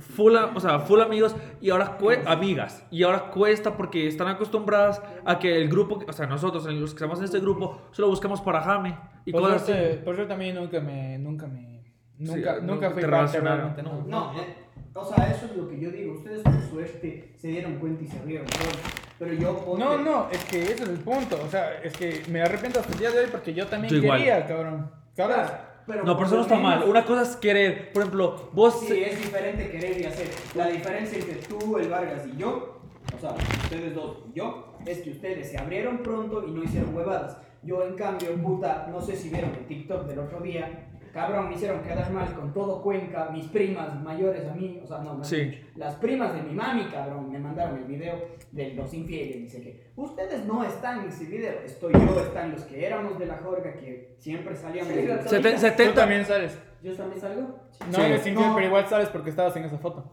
[0.00, 1.96] full, a- o sea, full amigos y ahora
[2.26, 2.84] amigas.
[2.90, 6.90] Y ahora cuesta porque están acostumbradas a que el grupo, o sea, nosotros, en los
[6.90, 9.72] que estamos en este grupo, solo buscamos para jame y Por cosas así.
[9.72, 11.84] suerte, por suerte a mí nunca me, nunca me,
[12.18, 14.02] nunca, Sí, nunca no fui te parte realmente, no.
[14.06, 14.56] No, eh,
[14.94, 16.14] o sea, eso es lo que yo digo.
[16.14, 18.46] Ustedes por suerte se dieron cuenta y se rieron.
[18.46, 18.70] Pero,
[19.18, 19.64] pero yo...
[19.64, 21.38] ponte- No, no, es que ese es el punto.
[21.44, 24.00] O sea, es que me arrepiento hasta el día de hoy porque yo también Yo
[24.02, 24.18] igual.
[24.18, 24.90] quería, cabrón.
[25.16, 25.36] Cabrón.
[25.36, 25.58] Claro,
[25.90, 26.84] pero No, pero eso no está mal.
[26.84, 27.92] Una cosa es querer.
[27.92, 28.80] Por ejemplo, vos...
[28.80, 30.28] Sí, es diferente querer y hacer.
[30.54, 32.80] La diferencia entre tú, el Vargas y yo,
[33.16, 33.34] o sea,
[33.64, 37.36] ustedes dos y yo, es que ustedes se abrieron pronto y no hicieron huevadas.
[37.62, 40.89] Yo, en cambio, puta, no sé si vieron el TikTok del otro día.
[41.12, 44.98] Cabrón, me hicieron quedar mal con todo Cuenca, mis primas mayores a mí, o sea,
[44.98, 45.58] no, Sí.
[45.74, 48.14] las primas de mi mami, cabrón, me mandaron el video
[48.52, 52.62] de los infieles, dice que ustedes no están en ese video, estoy yo, están los
[52.62, 54.92] que éramos de la jorga, que siempre salíamos.
[54.92, 55.22] Sí, claro.
[55.22, 55.94] Seten- Tú 70...
[55.94, 56.58] también sales.
[56.82, 57.42] ¿Yo también salgo?
[57.88, 58.00] No Sí.
[58.02, 58.54] eres infiel, No.
[58.54, 60.12] pero igual sales porque estabas en esa foto.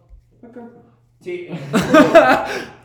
[1.19, 1.47] Sí.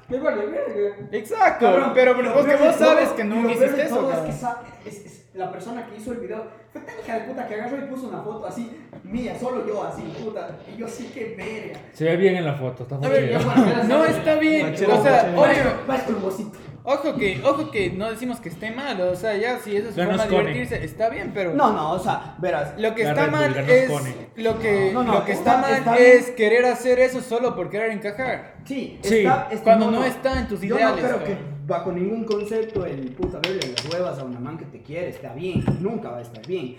[0.08, 0.96] Me vale verga.
[1.12, 4.12] Exacto, Cabrón, pero lo vos que de vos sabes todo- que peor hiciste de eso,
[4.12, 7.24] es que sa- es- es- la persona que hizo el video fue tan hija de
[7.26, 8.70] puta que agarró y puso una foto así,
[9.04, 10.58] mía, solo yo así, puta.
[10.72, 11.80] Y yo sí que verga.
[11.92, 13.40] Se ve bien en la foto, está ver,
[13.88, 14.74] no está bien.
[14.74, 16.58] O sea, oye, Va exclusivito.
[16.84, 19.00] Ojo que, ojo que no decimos que esté mal.
[19.00, 21.54] O sea, ya si esa es Ganos forma de divertirse, está bien, pero.
[21.54, 22.74] No, no, o sea, verás.
[22.78, 23.90] Lo que está mal es
[24.36, 26.16] lo que No, no, lo que está- está mal está bien.
[26.18, 28.54] es querer hacer eso solo por querer encajar.
[28.64, 31.92] Sí, Sí, está, es- cuando no está en tus Yo ideales, no creo que bajo
[31.92, 35.64] ningún concepto el puta verle las huevas a una man que te quiere está bien.
[35.80, 36.76] Nunca va a estar bien.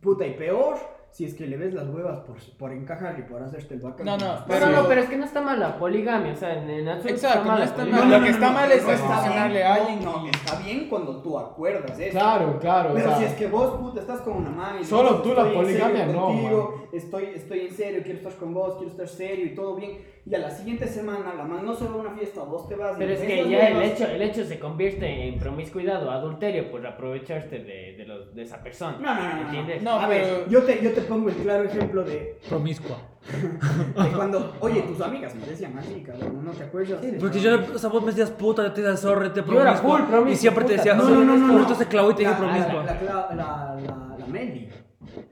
[0.00, 0.78] Puta, y peor
[1.12, 4.06] si es que le ves las huevas por, por encajar y por hacerte el bacán.
[4.06, 4.44] No, no, Sí.
[4.48, 7.44] Pero no, pero es que no está mal la poligamia, o sea, en, en Exacto,
[7.44, 8.04] no la está poligamia.
[8.06, 8.18] mal.
[8.18, 11.38] Lo que está mal es está bien, a alguien No, no, está bien cuando tú
[11.38, 12.12] acuerdas eso.
[12.18, 12.90] Claro, claro.
[12.92, 15.34] o Pero sea, si es que vos, puta, estás con una man y Solo tú
[15.34, 19.46] la poligamia, no, contigo, estoy, estoy en serio, quiero estar con vos, quiero estar serio
[19.46, 19.98] y todo bien.
[20.26, 22.76] Y a la siguiente semana la man no se va a una fiesta, vos te
[22.76, 26.70] vas Pero es que ya el hecho, el hecho se convierte en promiscuidad o adulterio
[26.70, 28.98] por aprovecharte de, de, los, de esa persona.
[29.00, 29.40] No, no, no, no.
[29.46, 29.82] ¿Entiendes?
[29.82, 32.98] No, a ver, yo te, yo te pongo el claro ejemplo de, Promiscua.
[33.30, 37.00] de cuando, oye, tus amigas me decían así, cabrón, ¿no te acuerdas?
[37.18, 39.98] Porque yo, o sea, vos me decías puta, te das zorra, te Yo era promiscua.
[39.98, 40.82] full promiscua, Y siempre te puta.
[40.82, 42.84] decía, No, "Solo no, no, no, se clavó y te dije La- promiscua.
[42.84, 44.68] La, la, la, la, la Melvi.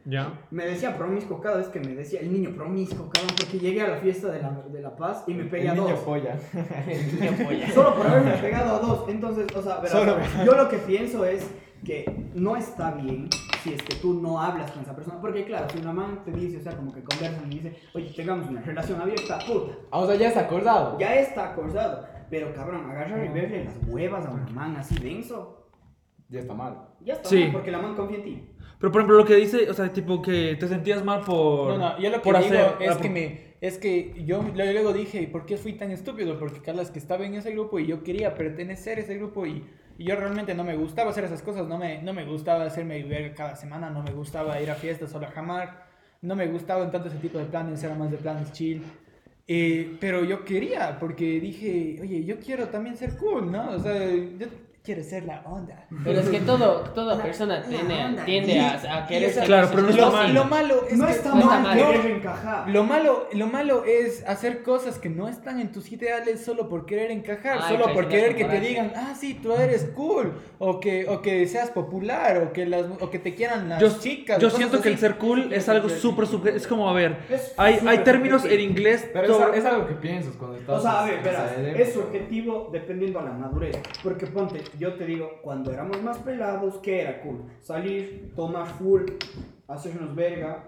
[0.07, 0.33] Ya.
[0.51, 3.89] Me decía promiscuo cada vez que me decía el niño promiscuo, cabrón, porque llegué a
[3.89, 6.01] la fiesta de la, de la Paz y me pegué a el niño dos.
[6.01, 6.37] polla.
[7.21, 7.71] Niño polla.
[7.73, 9.09] Solo por haberme pegado a dos.
[9.09, 10.16] Entonces, o sea, verás, Solo.
[10.47, 11.47] yo lo que pienso es
[11.85, 13.29] que no está bien
[13.62, 15.21] si es que tú no hablas con esa persona.
[15.21, 18.11] Porque, claro, si una man te dice, o sea, como que conversan y dice, oye,
[18.16, 20.99] tengamos una relación abierta, puta, Ah, o sea, ya está acordado.
[20.99, 22.07] ya está acordado.
[22.31, 25.66] Pero, cabrón, agarrar y verle las huevas a una man así denso,
[26.31, 26.89] Ya está mal.
[27.01, 27.43] ya está, Sí.
[27.45, 28.51] mal, porque la man confía en ti.
[28.79, 31.76] Pero por ejemplo, lo que dice, o sea, tipo que te sentías mal por.
[31.76, 34.41] No, no, yo lo que digo hacer- es ah, que por- me es que yo
[34.55, 36.39] luego dije, ¿por qué fui tan estúpido?
[36.39, 39.64] Porque Carlos que estaba en ese grupo y yo quería pertenecer a ese grupo y,
[39.99, 43.03] y yo realmente no me gustaba hacer esas cosas, no me, no me gustaba hacerme
[43.03, 45.87] verga cada semana, no me gustaba ir a fiestas solo a jamar,
[46.22, 48.81] no me gustaba tanto ese tipo de planes, era más de planes chill.
[49.49, 53.70] Eh, pero yo quería, porque dije, oye, yo quiero también ser cool, ¿no?
[53.70, 54.09] O sea,
[54.39, 54.47] yo
[54.89, 55.84] quiero ser la onda.
[56.03, 59.91] Pero es que todo, toda persona tiene, tiende a, a querer ser Claro, pero no
[59.91, 60.34] está lo, mal.
[60.34, 61.93] lo malo es no que está no está mal mal.
[61.93, 62.68] querer encajar.
[62.70, 66.86] Lo malo, lo malo es hacer cosas que no están en tus ideales solo por
[66.86, 70.32] querer encajar, Ah, solo por querer tu que te digan, ah, sí, tú eres cool,
[70.59, 73.91] o que, o que seas popular, o que, las, o que te quieran las Yo,
[74.01, 74.39] chicas.
[74.41, 75.03] yo siento que el así.
[75.03, 76.57] ser cool es algo súper, súper.
[76.57, 78.70] Es como, a ver, Es hay, hay términos en subjetivo.
[78.70, 79.11] inglés.
[79.12, 80.78] Pero todo- es, algo que piensas cuando estás.
[80.78, 83.76] O sea, a ver, verás, es subjetivo dependiendo a la madurez.
[84.03, 87.43] Porque ponte, yo te digo, cuando éramos más pelados, ¿qué era cool?
[87.61, 89.03] Salir, tomar full,
[89.66, 90.64] hacernos verga,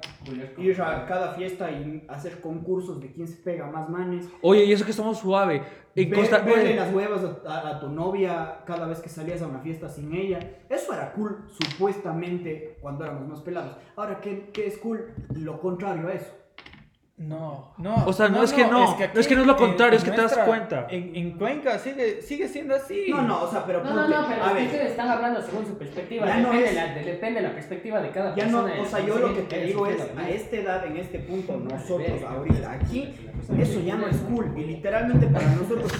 [0.58, 4.28] ir a cada fiesta y hacer concursos de quién se pega más manes.
[4.42, 5.62] Oye, y eso que estamos suave.
[5.96, 9.08] En Ver- Costa verle oye, las huevas a, a- a tu novia cada vez que
[9.08, 10.38] salías a una fiesta sin ella.
[10.68, 13.76] Eso era cool, supuestamente, cuando éramos más pelados.
[13.96, 15.12] Ahora, ¿qué, qué es cool?
[15.34, 16.30] Lo contrario a eso.
[17.20, 18.06] No, no.
[18.06, 20.04] O sea, no es que no, no es que no es lo en- contrario, es
[20.04, 20.86] que te das cuenta.
[20.88, 23.08] En, en Cuenca sigue, sigue siendo así.
[23.10, 25.08] No, no, o sea, pero No, no, no, pero a es que ver, ustedes están
[25.10, 26.26] hablando según su perspectiva.
[26.26, 28.82] Ya no depende, es- la, de- depende de la perspectiva de cada Ya no, persona.
[28.82, 32.22] o sea, yo lo que te digo es, a esta edad, en este punto, nosotros
[32.26, 33.14] ahorita aquí,
[33.58, 34.54] eso ya no es cool.
[34.56, 35.92] Y literalmente para nosotros,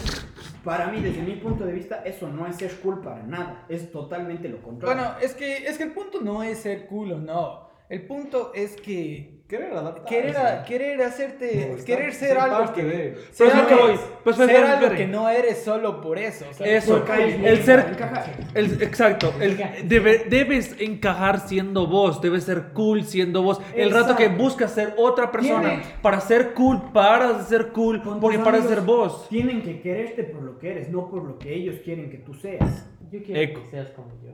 [0.65, 3.67] para mí, desde mi punto de vista, eso no es ser cool para nada.
[3.69, 4.97] Es totalmente lo contrario.
[4.97, 7.69] Bueno, es que, es que el punto no es ser cool o no.
[7.91, 10.09] El punto es que Querer adaptarse.
[10.09, 13.87] querer, a- querer hacerte, No, querer ser algo que, de- ser es lo que algo-
[13.89, 13.97] voy.
[14.23, 14.97] Pues, ser algo espera.
[14.97, 16.45] que no eres solo por eso.
[16.49, 18.27] o sea, Eso, el bien, ser, encajar.
[18.55, 23.61] el, exacto, el, debe- debes encajar siendo vos, debes ser cool siendo vos.
[23.75, 24.45] El rato que Exacto.
[24.45, 28.69] buscas ser otra persona, Tiene- para ser cool, paras de ser cool, Con porque amigos
[28.69, 29.29] ser vos.
[29.29, 32.35] Tienen que quererte por lo que eres, no por lo que ellos quieren que tú
[32.35, 32.89] seas.
[33.11, 33.65] Yo quiero Eco.
[33.65, 34.31] que seas como yo.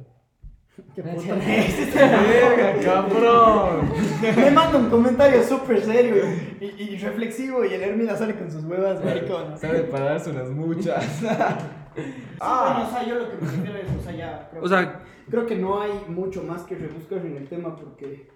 [0.94, 3.90] Qué puta Verga, cabrón.
[4.36, 6.22] Me manda un comentario súper serio
[6.60, 9.56] y, y reflexivo y el Hermida sale con sus huevas, maricón.
[9.58, 11.22] Sabe pararse unas muchas.
[12.38, 14.48] Ah, bueno, o sea, yo lo que me refiero es, o sea, ya.
[14.50, 15.00] Creo O sea-
[15.30, 18.28] creo que no hay mucho más que rebuscar en el tema porque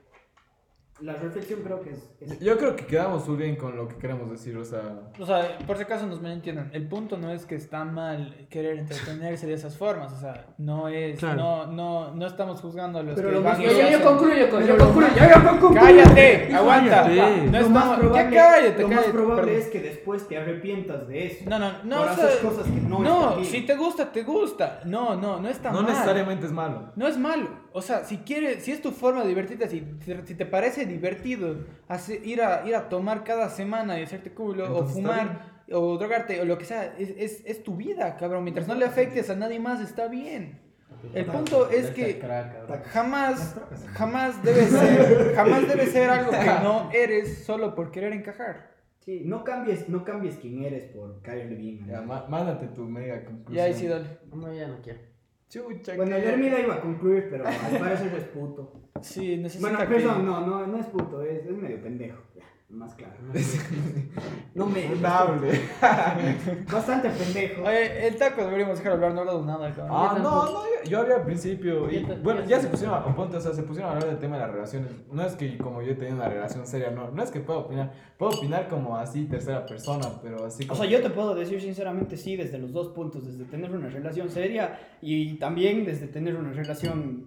[1.00, 2.10] la reflexión creo que es.
[2.20, 5.10] es- Yo creo que quedamos muy bien con lo que queremos decir, o sea.
[5.18, 8.46] O sea, por si acaso nos me entiendan, el punto no es que está mal
[8.50, 11.36] querer entretenerse de esas formas, o sea, no es, Claro.
[11.36, 14.04] no, no, no estamos juzgando a los Pero que lo van más Yo, yo, yo
[14.04, 15.08] concluyo con yo concluyo.
[15.08, 15.80] más- Yo, yo concluyo.
[15.80, 17.02] Cállate, aguanta.
[17.04, 17.36] Cállate.
[17.40, 19.60] No lo más estamos, probable, ya cállate, lo más cállate, probable perdón.
[19.62, 21.44] es que después te arrepientas de eso.
[21.48, 24.22] No, no, no, por o sea, cosas que no, es no, si te gusta, te
[24.22, 24.80] gusta.
[24.84, 25.92] No, no, no está No mal.
[25.92, 26.92] necesariamente es malo.
[26.96, 27.48] No es malo.
[27.72, 29.84] O sea, si quieres, si es tu forma de divertirte, si,
[30.24, 31.56] si te parece divertido
[31.88, 35.96] hacer- ir, a, ir a tomar cada semana y hacerte culo, Entonces o fumar, o
[35.98, 38.42] drogarte, o lo que sea, es, es, es tu vida, cabrón.
[38.44, 40.58] Mientras no le afectes a nadie más, está bien.
[41.14, 42.20] El punto es que
[42.92, 43.56] jamás,
[43.94, 48.70] jamás debe ser, jamás debe ser algo que no eres solo por querer encajar.
[49.00, 51.86] Sí, no cambies, no cambies quién eres por caerle bien.
[51.86, 53.54] Ya, mándate tu mega conclusión.
[53.56, 54.18] Ya ahí sí, dale.
[54.32, 55.00] No, ya no quiero.
[55.50, 58.72] Chucha, Bueno, el que- Hermida iba a concluir, pero al parecer es puto.
[59.02, 62.22] Sí, necesita Bueno, que- perdón, no, no, no es puto, es, es medio pendejo.
[62.70, 63.14] Más claro.
[64.54, 64.82] No me.
[64.82, 65.60] Funable.
[66.70, 67.62] Bastante pendejo.
[67.62, 69.88] Oye, el taco deberíamos dejar hablar, no he hablado nada, cabrón.
[69.90, 71.90] Ah, no, no, yo, yo hablé al principio.
[71.90, 74.36] Y, bueno, ya se pusieron, a, ponte, o sea, se pusieron a hablar del tema
[74.36, 74.90] de las relaciones.
[75.10, 77.60] No es que como yo he tenido una relación seria, no, no es que pueda
[77.60, 77.92] opinar.
[78.18, 80.80] Puedo opinar como así, tercera persona, pero así O como.
[80.80, 84.30] sea, yo te puedo decir sinceramente sí, desde los dos puntos, desde tener una relación
[84.30, 87.26] seria y también desde tener una relación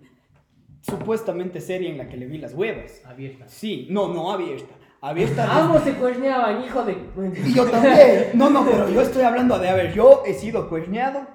[0.82, 3.02] supuestamente seria en la que le vi las huevas.
[3.06, 3.48] Abierta.
[3.48, 4.76] Sí, no, no abierta.
[5.04, 5.44] Abierta.
[5.46, 6.98] desde- Ambos se cuerneaban, hijo de.
[7.46, 8.30] Y yo también.
[8.34, 11.28] No, no, pero yo estoy hablando de, a ver, yo he sido cuerneado,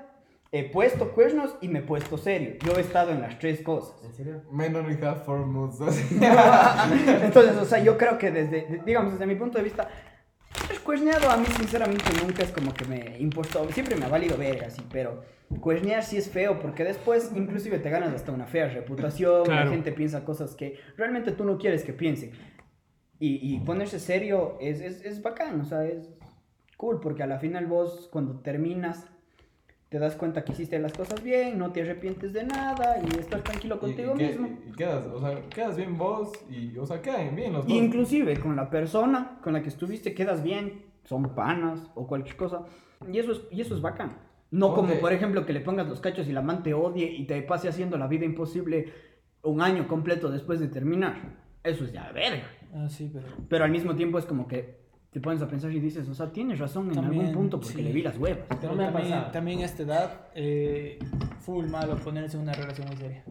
[0.51, 2.55] he puesto cuernos y me he puesto serio.
[2.65, 3.95] Yo he estado en las tres cosas.
[4.05, 4.43] ¿En serio?
[4.51, 5.79] Men only have four moods.
[7.23, 9.89] Entonces, o sea, yo creo que desde, de- digamos, desde mi punto de vista,
[10.71, 14.37] el cuerneado a mí sinceramente nunca es como que me impostó, siempre me ha valido
[14.37, 15.23] verga, sí, pero
[15.61, 19.65] cuernear sí es feo porque después inclusive te ganas hasta una fea reputación, Claro.
[19.67, 22.33] la gente piensa cosas que realmente tú no quieres que piensen.
[23.21, 26.09] Y, y ponerse serio es, es, es bacán, o sea, es
[26.77, 29.07] cool porque a la final vos cuando terminas
[29.89, 33.43] te das cuenta que hiciste las cosas bien, no te arrepientes de nada y estás
[33.43, 34.49] tranquilo Y- contigo y, que- mismo.
[34.69, 37.75] y quedas, o sea, quedas bien vos y, o sea, quedan bien los dos.
[37.75, 42.67] Inclusive con la persona con la que estuviste quedas bien, son panas o cualquier cosa.
[43.11, 44.19] Y eso es, y eso es bacán.
[44.51, 47.27] No como, por ejemplo, que le pongas los cachos y la man te odie y
[47.27, 48.93] te pase haciendo la vida imposible
[49.43, 51.37] un año completo después de terminar.
[51.65, 52.45] Eso es ya verga.
[52.75, 53.27] Ah, sí, pero...
[53.49, 54.79] Pero al mismo tiempo es como que
[55.11, 57.77] te pones a pensar y dices, o sea, tienes razón en También, algún punto porque
[57.77, 57.83] sí.
[57.83, 58.45] le vi las huevas.
[58.61, 60.99] Pero me ha también, también a esta edad, eh,
[61.41, 63.25] full malo ponerse en una relación muy seria.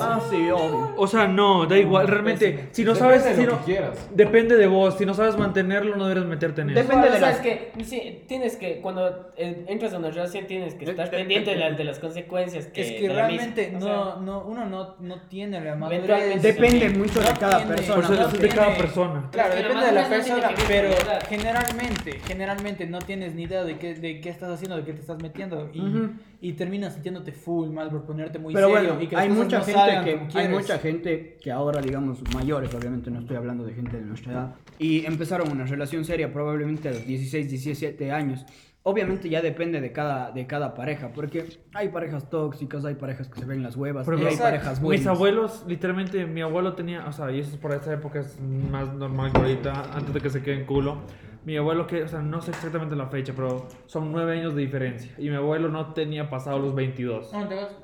[0.00, 0.94] Ah, sí, obvio.
[0.96, 3.64] O sea, no, da igual, realmente, si no Depende sabes, de si lo no, que
[3.72, 4.08] quieras.
[4.14, 6.80] depende de vos, si no sabes mantenerlo, no deberes meterte en eso.
[6.80, 10.10] Depende de o sea, las- es que sí, tienes que, cuando eh, entras a una
[10.10, 13.28] relación, tienes que estar pendiente de, la- de las consecuencias que es que de la
[13.28, 13.44] misma.
[13.54, 15.98] realmente O no, sea, no, uno no, no tiene la madurez.
[16.04, 16.98] Eventualmente Depende sí.
[16.98, 17.94] mucho de No cada tiene- persona.
[17.94, 19.28] Por eso no es de tiene- cada persona.
[19.30, 21.26] Claro, depende de la madurez no tiene persona, que ver pero con la edad.
[21.28, 25.00] generalmente, generalmente no tienes ni idea de qué, de qué estás haciendo, de qué te
[25.00, 26.10] estás metiendo y, Ujú.
[26.40, 29.28] y terminas sintiéndote full mal por ponerte muy Pero serio bueno, y que las hay
[29.30, 30.50] cosas mucha no gente salgan que hay quieres.
[30.50, 34.54] mucha gente que ahora digamos mayores, obviamente no estoy hablando de gente de nuestra edad
[34.78, 38.44] y empezaron una relación seria probablemente a los 16, 17 años
[38.84, 43.38] Obviamente ya depende de cada, de cada pareja, porque hay parejas tóxicas, hay parejas que
[43.38, 45.00] se ven las huevas, Pero y hay parejas buenas.
[45.00, 48.40] Mis abuelos, literalmente, mi abuelo tenía, o sea, y eso es por esa época es
[48.40, 51.02] más normal que ahorita, antes de que se queden culo.
[51.44, 54.62] Mi abuelo, que, o sea, no sé exactamente la fecha, pero son nueve años de
[54.62, 55.12] diferencia.
[55.18, 57.30] Y mi abuelo no tenía pasado los 22.
[57.30, 57.76] ¿Dónde te vas?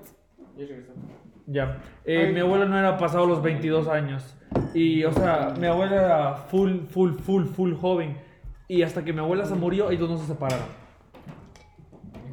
[1.46, 1.82] Ya.
[2.04, 4.36] Eh, mi abuelo no era pasado los 22 años.
[4.72, 8.16] Y, o sea, mi abuelo era full, full, full, full joven.
[8.68, 10.66] Y hasta que mi abuela se murió, ellos no se separaron.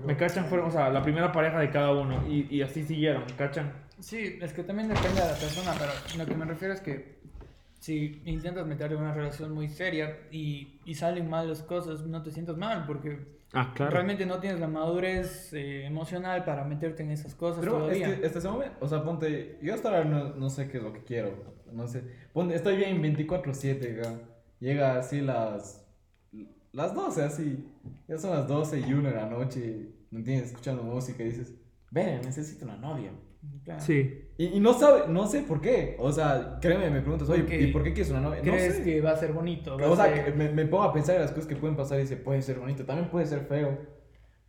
[0.05, 2.23] Me cachan, fueron, o sea, la primera pareja de cada uno.
[2.27, 3.71] Y, y así siguieron, ¿me cachan?
[3.99, 7.21] Sí, es que también depende de la persona, pero lo que me refiero es que
[7.79, 12.23] si intentas meterte en una relación muy seria y, y salen mal las cosas, no
[12.23, 17.11] te sientas mal, porque Ah, realmente no tienes la madurez eh, emocional para meterte en
[17.11, 18.19] esas cosas Pero es todavía.
[18.19, 20.83] que hasta ese momento, o sea, ponte, yo hasta ahora no, no sé qué es
[20.83, 21.33] lo que quiero,
[21.71, 24.19] no sé, ponte, estoy bien 24/7, ga.
[24.59, 25.85] llega así las,
[26.71, 27.67] las 12, así,
[28.07, 30.51] ya son las 12 y 1 de la noche, ¿me entiendes?
[30.51, 31.53] Escuchando música y dices,
[31.89, 33.11] ve, necesito una novia.
[33.63, 33.81] Claro.
[33.81, 34.27] Sí.
[34.37, 37.61] Y, y no sabe, no sé por qué, o sea, créeme, me preguntas, oye, Porque
[37.61, 38.41] ¿y por qué quieres una novia?
[38.43, 38.83] No ¿Crees sé.
[38.83, 39.79] que va a ser bonito?
[39.81, 42.01] O sea, ser- me, me pongo a pensar en las cosas que pueden pasar y
[42.03, 43.77] dice, puede ser bonito, también puede ser feo.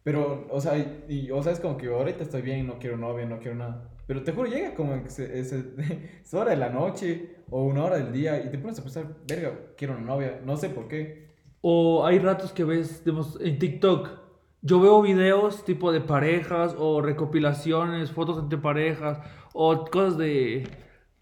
[0.02, 2.96] Pero, o sea, y, y, o sea, es como que ahorita estoy bien, no quiero
[2.96, 3.88] novia, no quiero nada.
[4.06, 5.64] Pero te juro, llega como ese, ese,
[6.24, 9.06] esa hora de la noche o una hora del día y te pones a pensar,
[9.28, 11.30] verga, quiero una novia, no sé por qué.
[11.60, 14.21] O hay ratos que ves, digamos, en TikTok.
[14.64, 19.18] Yo veo videos tipo de parejas o recopilaciones, fotos entre parejas
[19.52, 20.68] o cosas de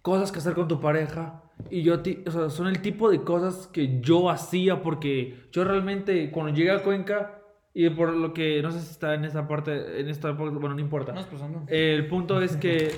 [0.02, 1.42] cosas que hacer con tu pareja.
[1.70, 6.30] Y yo, o sea, son el tipo de cosas que yo hacía porque yo realmente
[6.30, 7.40] cuando llegué a Cuenca
[7.72, 10.80] y por lo que no sé si está en esa parte, en esta bueno, no
[10.80, 11.12] importa.
[11.12, 11.64] No es pasando.
[11.68, 12.92] El punto es que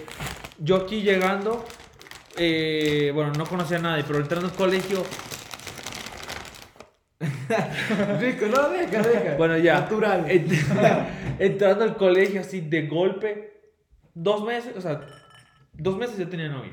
[0.58, 1.64] yo aquí llegando,
[2.36, 5.02] eh, bueno, no conocía a nadie, pero entrando al colegio,
[8.20, 9.36] Rico, no, deja, deja.
[9.36, 9.80] Bueno, ya.
[9.80, 10.24] Natural.
[10.28, 11.06] Ent-
[11.38, 13.72] Entrando al colegio así de golpe,
[14.14, 15.00] dos meses, o sea,
[15.72, 16.72] dos meses ya tenía novia.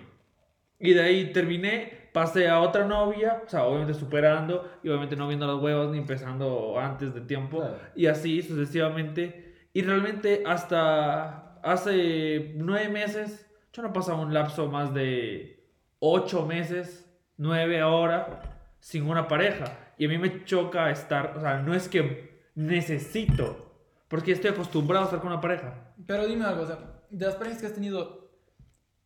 [0.79, 5.27] Y de ahí terminé, pasé a otra novia, o sea, obviamente superando y obviamente no
[5.27, 7.59] viendo las huevas ni empezando antes de tiempo.
[7.59, 7.77] Claro.
[7.95, 9.67] Y así sucesivamente.
[9.73, 15.65] Y realmente hasta hace nueve meses, yo no pasaba un lapso más de
[15.99, 17.05] ocho meses,
[17.37, 18.41] nueve ahora,
[18.79, 19.65] sin una pareja.
[19.99, 23.75] Y a mí me choca estar, o sea, no es que necesito,
[24.07, 25.93] porque estoy acostumbrado a estar con una pareja.
[26.07, 26.79] Pero dime algo, o sea,
[27.11, 28.31] de las parejas que has tenido,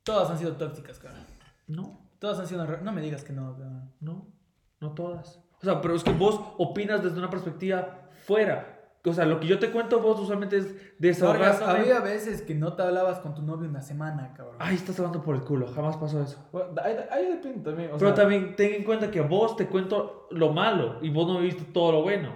[0.03, 1.25] todas han sido tóxicas, cara.
[1.67, 2.65] No, Todas han sido...
[2.65, 3.83] No me digas que no, cara.
[3.99, 4.33] no,
[4.79, 5.41] no todas.
[5.61, 8.72] O sea, pero es que vos opinas desde una perspectiva fuera.
[9.05, 11.63] O sea, lo que yo te cuento vos usualmente es desahogarse.
[11.65, 14.55] había veces que no te hablabas con tu novio una semana, cabrón.
[14.59, 16.47] Ay, estás hablando por el culo, jamás pasó eso.
[16.53, 17.91] Bueno, ahí, ahí depende también.
[17.91, 21.27] O Pero sea, también ten en cuenta que vos te cuento lo malo y vos
[21.27, 22.31] no viste todo lo bueno.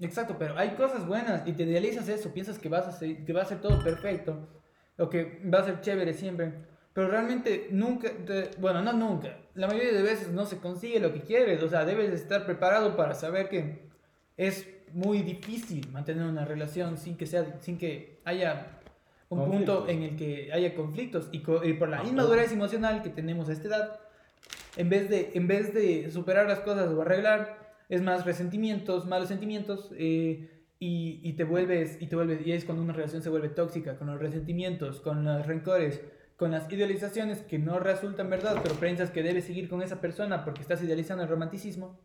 [0.00, 3.32] Exacto, pero hay cosas buenas y te idealizas eso, piensas que vas a ser, que
[3.32, 4.48] va a ser todo perfecto,
[4.98, 6.54] o que va a ser chévere siempre,
[6.94, 11.12] pero realmente nunca, te- bueno, no nunca, la mayoría de veces no se consigue lo
[11.12, 13.90] que quieres, o sea, debes estar preparado para saber que
[14.38, 18.78] es muy difícil mantener una relación sin que sea, sin que haya
[19.28, 19.88] un punto Conflictos.
[19.88, 23.52] en el que haya conflictos y, co- y por la inmadurez emocional que tenemos a
[23.52, 24.00] esta edad,
[24.76, 29.28] en vez de, en vez de superar las cosas o arreglar, es más resentimientos, malos
[29.28, 33.28] sentimientos, eh, y, y te vuelves, y te vuelves, y es cuando una relación se
[33.28, 36.00] vuelve tóxica, con los resentimientos, con los rencores,
[36.36, 40.42] con las idealizaciones que no resultan verdad, pero piensas que debes seguir con esa persona
[40.44, 41.98] porque estás idealizando el romanticismo.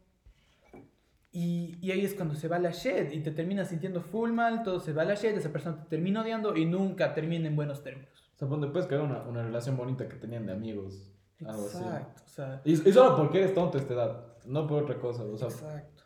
[1.36, 4.64] Y, y ahí es cuando se va la shit y te terminas sintiendo full mal,
[4.64, 7.56] todo se va a la shit, esa persona te termina odiando y nunca termina en
[7.58, 8.10] buenos términos.
[8.34, 11.12] o sea, ponte, puedes crear una, una relación bonita que tenían de amigos.
[11.46, 11.78] Algo así.
[11.84, 14.98] Exacto, o sea, Y, y solo porque eres tonto a esta edad, no por otra
[14.98, 15.24] cosa.
[15.24, 16.04] O sea, exacto.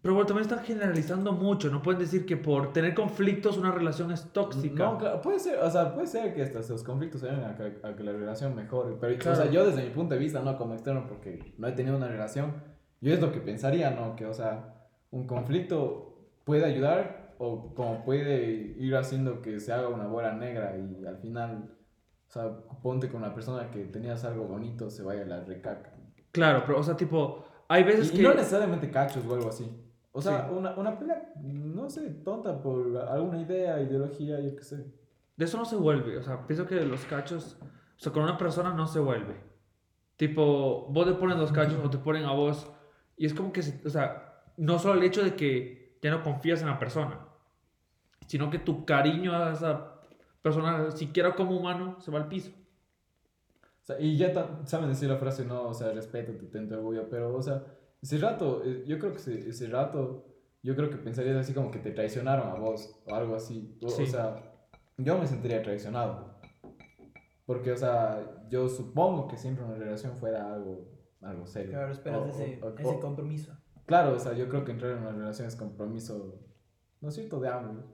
[0.00, 1.70] Pero bueno, también están generalizando mucho.
[1.70, 4.84] No pueden decir que por tener conflictos una relación es tóxica.
[4.84, 7.80] No, claro, puede ser, o sea, puede ser que hasta esos conflictos ayuden a que,
[7.82, 8.94] a que la relación mejore.
[9.00, 9.36] Pero, o Claro.
[9.42, 12.06] sea, yo desde mi punto de vista, no como externo, porque no he tenido una
[12.06, 12.52] relación,
[13.00, 14.16] yo es lo que pensaría, ¿no?
[14.16, 14.74] Que, o sea,
[15.10, 20.76] un conflicto puede ayudar o como puede ir haciendo que se haga una bola negra
[20.76, 21.70] y al final,
[22.28, 22.50] o sea,
[22.82, 25.92] ponte con una persona que tenías algo bonito, se vaya a la recaca.
[26.32, 28.22] Claro, pero, o sea, tipo, hay veces Y, y que.
[28.24, 29.70] no necesariamente cachos o algo así.
[30.12, 30.54] O sea, Sí.
[30.56, 34.84] una, una pelea, no sé, tonta por alguna idea, ideología, yo qué sé.
[35.36, 36.16] De eso no se vuelve.
[36.18, 37.56] O sea, pienso que los cachos.
[37.62, 39.36] O sea, con una persona no se vuelve.
[40.16, 42.68] Tipo, vos le pones los cachos o te ponen a vos.
[43.18, 46.22] Y es como que, se- o sea, no solo el hecho de que ya no
[46.22, 47.26] confías en la persona,
[48.26, 50.00] sino que tu cariño a esa
[50.42, 52.50] persona, siquiera como humano, se va al piso.
[53.82, 54.32] O sea, y ya
[54.64, 57.64] saben decir la frase, no, o sea, respétate, ten tu orgullo, pero, o sea,
[58.02, 60.26] ese rato, eh, yo creo que ese, ese rato
[60.62, 63.78] yo creo que pensarías así como que te traicionaron a vos o algo así.
[63.82, 64.36] O, sea,
[64.96, 66.38] yo me sentiría traicionado.
[67.46, 70.86] Porque, o sea, yo supongo que siempre una relación fuera algo,
[71.20, 71.72] algo serio.
[71.72, 73.56] Claro, esperas O- ese, o- o- ese o- compromiso.
[73.86, 76.38] Claro, o sea, yo creo que entrar en una relación es compromiso,
[77.00, 77.84] ¿no es cierto?, de ambos.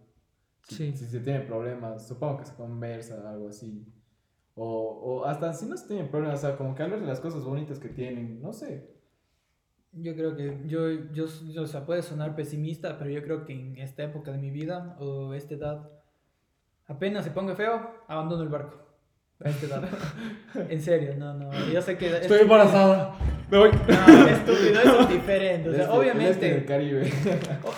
[0.62, 0.96] Si, Sí.
[0.96, 3.86] si se tiene problemas, supongo que se conversa, algo así.
[4.54, 4.64] O,
[5.20, 7.44] o hasta si no se tienen problemas, o sea, como que hablar de las cosas
[7.44, 8.92] bonitas que tienen, no sé.
[9.92, 13.52] Yo creo que yo, yo, yo, o sea, puede sonar pesimista, pero yo creo que
[13.52, 15.90] en esta época de mi vida o esta edad,
[16.86, 18.83] apenas se ponga feo, abandono el barco.
[19.40, 19.82] Edad.
[20.70, 21.50] en serio, no, no.
[21.70, 22.16] Yo sé que.
[22.18, 23.14] Estoy embarazada.
[23.50, 23.70] Me voy.
[23.72, 25.68] No, estúpido, eso es diferente.
[25.68, 26.50] O sea, este- el este obviamente.
[26.54, 27.12] del Caribe.
[27.64, 27.72] Oh,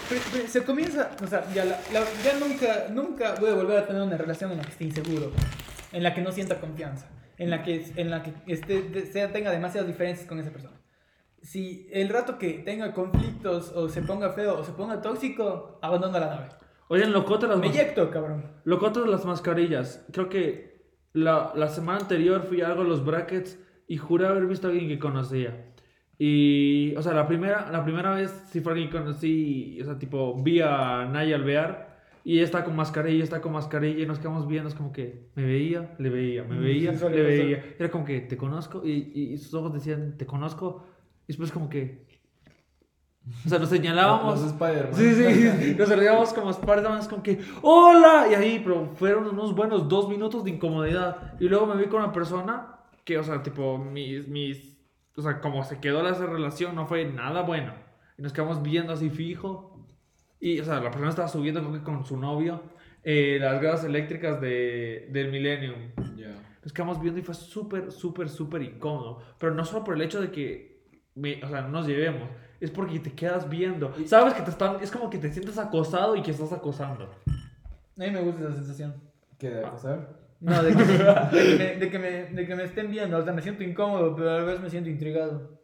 [0.46, 4.02] se comienza, o sea, ya, la- la- ya nunca, nunca voy a volver a tener
[4.02, 5.32] una relación en la que esté inseguro,
[5.92, 9.32] en la que no sienta confianza, en la que, en la que esté, de- sea,
[9.32, 10.76] tenga demasiadas diferencias con esa persona.
[11.42, 16.18] Si el rato que tenga conflictos o se ponga feo o se ponga tóxico, abandono
[16.18, 16.48] la nave.
[16.88, 18.52] Oigan, locote las Me eyecto, cabrón.
[18.64, 20.04] Locote de las mascarillas.
[20.12, 20.75] Creo que
[21.16, 23.58] la, la semana anterior fui a algo los brackets
[23.88, 25.72] y juré haber visto a alguien que conocía.
[26.18, 29.98] Y, o sea, la primera, la primera vez sí fue alguien que conocí, o sea,
[29.98, 34.18] tipo, vi a Naya Alvear y ella está con mascarilla, está con mascarilla y nos
[34.18, 37.64] quedamos viendo, es como que me veía, le veía, me veía, sí, le veía.
[37.78, 40.84] Era como que te conozco y, y sus ojos decían, te conozco.
[41.24, 42.05] Y después como que...
[43.44, 44.40] O sea, nos señalábamos.
[44.40, 44.94] Los Spider-Man.
[44.94, 48.26] Sí, sí, nos salíamos como Spider-Man, como que ¡Hola!
[48.30, 51.34] Y ahí, pero fueron unos buenos dos minutos de incomodidad.
[51.40, 54.78] Y luego me vi con una persona que, o sea, tipo, mis, mis,
[55.16, 57.72] o sea, como se quedó la relación, no fue nada bueno.
[58.16, 59.84] Y nos quedamos viendo así fijo.
[60.38, 62.62] Y, o sea, la persona estaba subiendo creo que con su novio
[63.02, 65.74] eh, las gradas eléctricas de, del Millennium.
[66.16, 66.34] Ya.
[66.62, 69.20] Nos quedamos viendo y fue súper, súper, súper incómodo.
[69.38, 70.82] Pero no solo por el hecho de que,
[71.14, 72.28] me- o sea, no nos llevemos.
[72.60, 73.92] Es porque te quedas viendo.
[74.06, 74.82] Sabes que te están...
[74.82, 77.04] Es como que te sientes acosado y que estás acosando.
[77.26, 78.94] A mí me gusta esa sensación.
[79.38, 80.16] ¿Qué de acosar?
[80.40, 83.18] No, de que, me, de, que me, de, que me, de que me estén viendo.
[83.18, 85.56] O sea, me siento incómodo, pero a la vez me siento intrigado.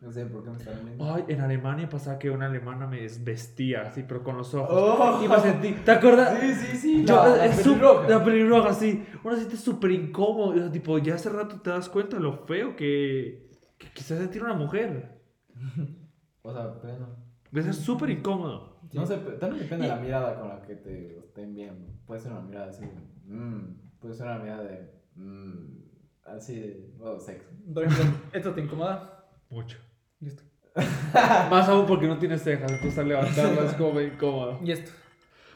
[0.00, 1.14] No sé por qué me están viendo.
[1.14, 4.68] Ay, en Alemania pasaba que una alemana me desvestía así, pero con los ojos.
[4.72, 5.24] Oh.
[5.24, 5.72] Y me sentí...
[5.84, 6.38] ¿Te acuerdas?
[6.40, 7.04] Sí, sí, sí.
[7.04, 8.08] Yo, la, la es pelirroja.
[8.08, 9.06] la pelirroja, sí.
[9.22, 10.50] Uno se siente súper incómodo.
[10.50, 14.02] o sea, Tipo, ya hace rato te das cuenta de lo feo que, que, que
[14.02, 15.20] se sentir una mujer.
[16.42, 17.08] O sea, bueno.
[17.50, 18.80] Debe ser súper incómodo.
[18.92, 21.86] No sé, también depende de la mirada con la que te estén viendo.
[22.06, 22.84] Puede ser una mirada así,
[23.26, 23.60] mmm.
[24.00, 25.82] Puede ser una mirada de, mmm.
[26.24, 27.48] Así de, oh, sexo.
[27.72, 29.26] Por ejemplo, ¿esto te incomoda?
[29.50, 29.78] Mucho.
[30.20, 30.42] Listo.
[31.50, 34.58] Más aún porque no tienes cejas, entonces al levantarlas es como incómodo.
[34.64, 34.90] Y esto.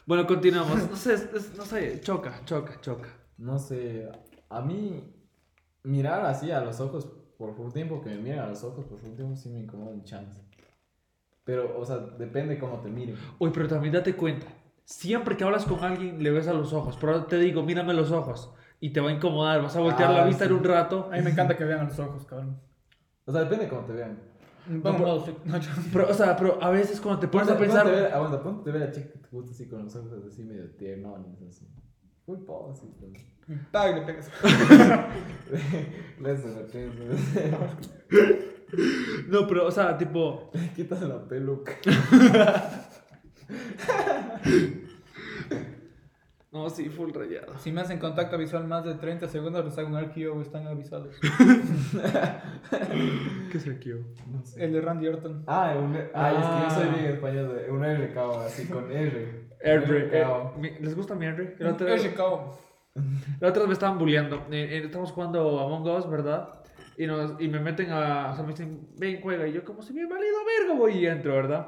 [0.05, 0.89] Bueno, continuamos.
[0.89, 3.09] No sé, es- es- no sé, choca, choca, choca.
[3.37, 4.07] No sé,
[4.49, 5.03] a mí
[5.83, 7.05] mirar así a los ojos
[7.37, 9.91] por un tiempo que me miren a los ojos por un tiempo sí me incomoda
[9.91, 10.41] un chance.
[11.47, 13.15] Pero, o sea, depende cómo te miren.
[13.39, 14.45] Uy, pero también date cuenta.
[14.85, 16.95] Siempre que hablas con alguien le ves a los ojos.
[17.01, 18.53] Pero te digo, mírame los ojos.
[18.79, 19.63] Y te va a incomodar.
[19.63, 20.51] Vas a voltear Ah, la vista sí.
[20.51, 21.09] en un rato.
[21.11, 22.59] A mí me encanta que vean a los ojos, cabrón.
[23.25, 24.19] O sea, depende de cómo te vean.
[24.83, 25.23] Pero-.
[25.45, 27.83] No, yo- Pero, o sea, pero a veces cuando te pones a pensar.
[27.83, 29.83] Ponte a ver, aguanta, ponte a ver a la chica que te gusta así con
[29.85, 31.65] los ojos así medio tiernones, así.
[32.25, 33.95] Full pose, así.
[33.95, 34.29] le pegas.
[36.25, 38.53] Eso, lo que
[39.27, 40.51] No, pero, o sea, tipo.
[40.75, 41.73] Quitas la peluca.
[46.49, 47.57] No, sí, full rayado.
[47.59, 51.13] Si me hacen contacto visual más de 30 segundos, les hago un archivo, están avisados.
[53.51, 53.91] ¿Qué es aquí?
[54.25, 54.63] No sé.
[54.63, 55.43] El de Randy Orton.
[55.45, 56.93] Ah, un, ay, es que yo soy Ah.
[56.95, 59.49] bien español, de, un R cabo, así con R.
[59.59, 61.55] R eh, ¿Les gusta mi Airdrie?
[61.59, 62.15] La otra vez-.
[63.39, 64.37] La otra vez me estaban bulleando.
[64.49, 66.61] Eh, eh, estamos jugando Among Us, ¿verdad?
[66.97, 68.31] Y, nos, y me meten a.
[68.31, 69.47] O sea, me dicen, ven, juega.
[69.47, 71.67] Y yo, como si me valido verga, voy y entro, ¿verdad?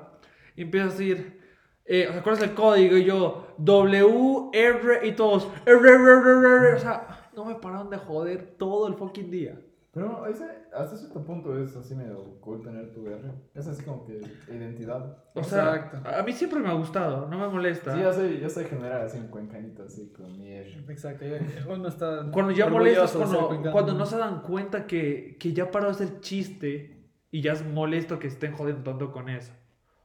[0.56, 1.40] Y empiezo a decir,
[1.86, 2.98] eh, ¿cuál es el código?
[2.98, 6.74] Y yo, W, R, y todos, R, R, R, R, R.
[6.74, 9.60] O sea, no me pararon de joder todo el fucking día.
[9.92, 13.32] Pero ese, hasta cierto punto es así medio cool tener tu R.
[13.56, 15.18] Es así como que identidad.
[15.34, 16.10] O sea, Exacto.
[16.10, 17.96] a mí siempre me ha gustado, no me molesta.
[17.96, 20.86] Sí, yo soy, yo soy general así un cuencanito así con mi R.
[20.90, 21.26] Exacto.
[21.68, 22.30] Uno está.
[22.32, 26.20] Cuando ya molestas, cuando, cuando no se dan cuenta que, que ya paró de ser
[26.20, 29.54] chiste y ya es molesto que estén jodiendo tanto con eso.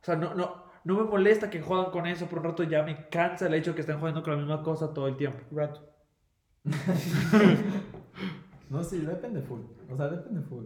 [0.01, 2.83] O sea, no, no, no me molesta que jodan con eso, por un rato ya
[2.83, 5.41] me cansa el hecho de que estén jodiendo con la misma cosa todo el tiempo.
[5.53, 5.91] Rato.
[8.71, 9.61] No, sí, depende full.
[9.91, 10.65] O sea, depende full.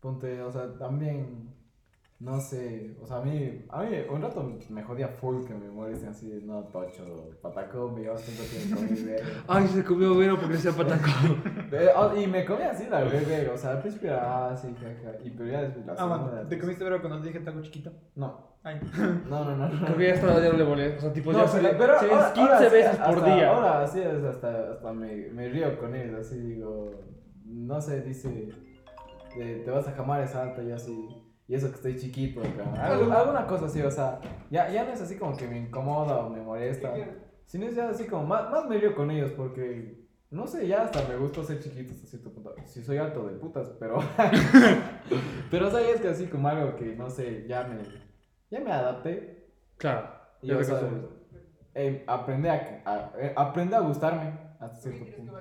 [0.00, 1.56] Ponte, o sea, también.
[2.20, 5.70] No sé, o sea, a mí, a mí un rato me jodía full que me
[5.70, 7.04] molesten así, de, no, tocho,
[7.40, 9.24] patacón, me llevas tanto tiempo mi verga.
[9.46, 11.40] Ay, se comió vero porque sea patacón.
[12.20, 15.48] Y me comía así la bebé, o sea, al principio era así, jaja, y pero
[15.48, 17.92] ya después la Ah, segunda, man, ¿te comiste verga cuando te dije taco chiquito?
[18.16, 18.80] No, Ay.
[19.30, 19.68] no, no, no.
[19.68, 19.84] no.
[19.86, 20.98] Creo que ya hasta ya no le molesta.
[20.98, 23.24] O sea, tipo, No, ya se pero sí, es ahora- 15 ahora sí, veces por
[23.24, 23.48] día.
[23.54, 26.90] Ahora así es, hasta, hasta me, me río con él, así digo,
[27.48, 28.48] no sé, dice,
[29.36, 31.08] te, te vas a jamar esa alta y así,
[31.46, 32.86] y eso que estoy chiquito acá.
[33.20, 34.20] Alguna cosa así, o sea,
[34.50, 36.94] ya, ya no es así como que me incomoda o me molesta,
[37.46, 40.82] sino es ya así como, más, más me río con ellos porque, no sé, ya
[40.82, 42.54] hasta me gusta ser chiquito hasta cierto punto.
[42.66, 43.98] Si soy alto de putas, pero,
[45.50, 47.78] pero o sea, ya es que así como algo que, no sé, ya me,
[48.50, 49.48] ya me adapté.
[49.78, 50.08] Claro.
[50.42, 50.80] Y, o sea,
[51.74, 55.32] eh, aprende, a, a- eh, aprende a gustarme hasta cierto punto.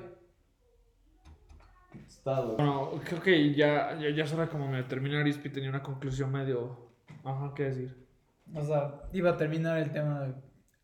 [2.07, 2.55] Estado.
[2.55, 6.31] Bueno, creo que ya, ya, ya es hora como me terminar Ispi tenía una conclusión
[6.31, 6.87] medio...
[7.23, 8.07] Ajá, ¿qué decir?
[8.53, 10.33] O sea, iba a terminar el tema de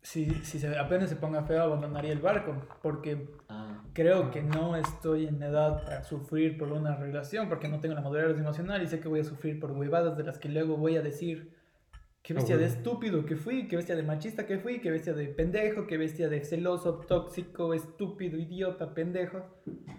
[0.02, 3.82] si, si se, apenas se ponga feo abandonaría el barco, porque Ah.
[3.92, 8.00] creo que no estoy en edad para sufrir por una relación, porque no tengo la
[8.02, 10.96] madurez emocional y sé que voy a sufrir por huevadas de las que luego voy
[10.96, 11.54] a decir
[12.24, 12.78] qué Ah, bestia de bueno.
[12.78, 16.28] estúpido que fui, qué bestia de machista que fui, qué bestia de pendejo, qué bestia
[16.30, 19.44] de celoso, tóxico, estúpido, idiota, pendejo.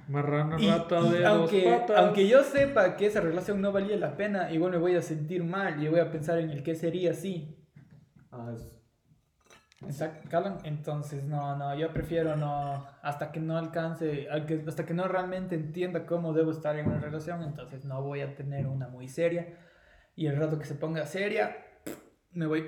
[0.09, 1.97] Marrano Y, rata y de aunque, dos patas.
[1.99, 5.43] aunque yo sepa que esa relación no valía la pena, igual me voy a sentir
[5.45, 7.55] mal y voy a pensar en el que sería así.
[8.31, 8.55] Ah,
[9.85, 10.59] Exacto, Callan.
[10.63, 14.27] Entonces, no, no, yo prefiero no, hasta que no alcance,
[14.67, 18.35] hasta que no realmente entienda cómo debo estar en una relación, entonces no voy a
[18.35, 19.59] tener una muy seria.
[20.15, 21.64] Y el rato que se ponga seria,
[22.35, 22.65] me voy.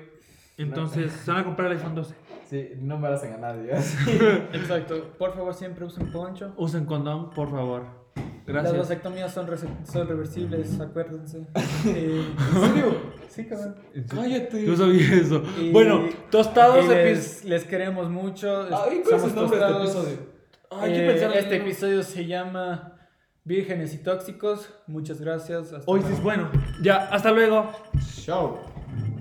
[0.56, 2.14] Entonces, se van a comprar el iPhone 12.
[2.50, 3.70] Sí, no me hacen a nadie.
[4.52, 6.52] Exacto, por favor siempre usen poncho.
[6.56, 7.84] Usen condón, por favor.
[8.16, 8.78] Las Gracias.
[8.78, 9.46] vasectomías son,
[9.84, 11.46] son reversibles, acuérdense.
[11.86, 12.96] Eh, ¿En serio?
[13.28, 13.76] sí, cabrón.
[14.08, 14.66] Cállate.
[14.66, 15.42] Yo sabía eso.
[15.60, 18.62] Y- bueno, tostados Y les, les queremos mucho.
[18.62, 19.96] Ay, ¿cuál es Somos el nombre de este tostados.
[20.06, 20.26] episodio?
[20.70, 22.96] Ay, yo Eh, este episodio se llama
[23.44, 24.70] Vírgenes y Tóxicos.
[24.86, 25.72] Muchas gracias.
[25.84, 26.50] Hoy sí es bueno.
[26.82, 27.70] Ya, hasta luego.
[28.24, 28.58] Chao.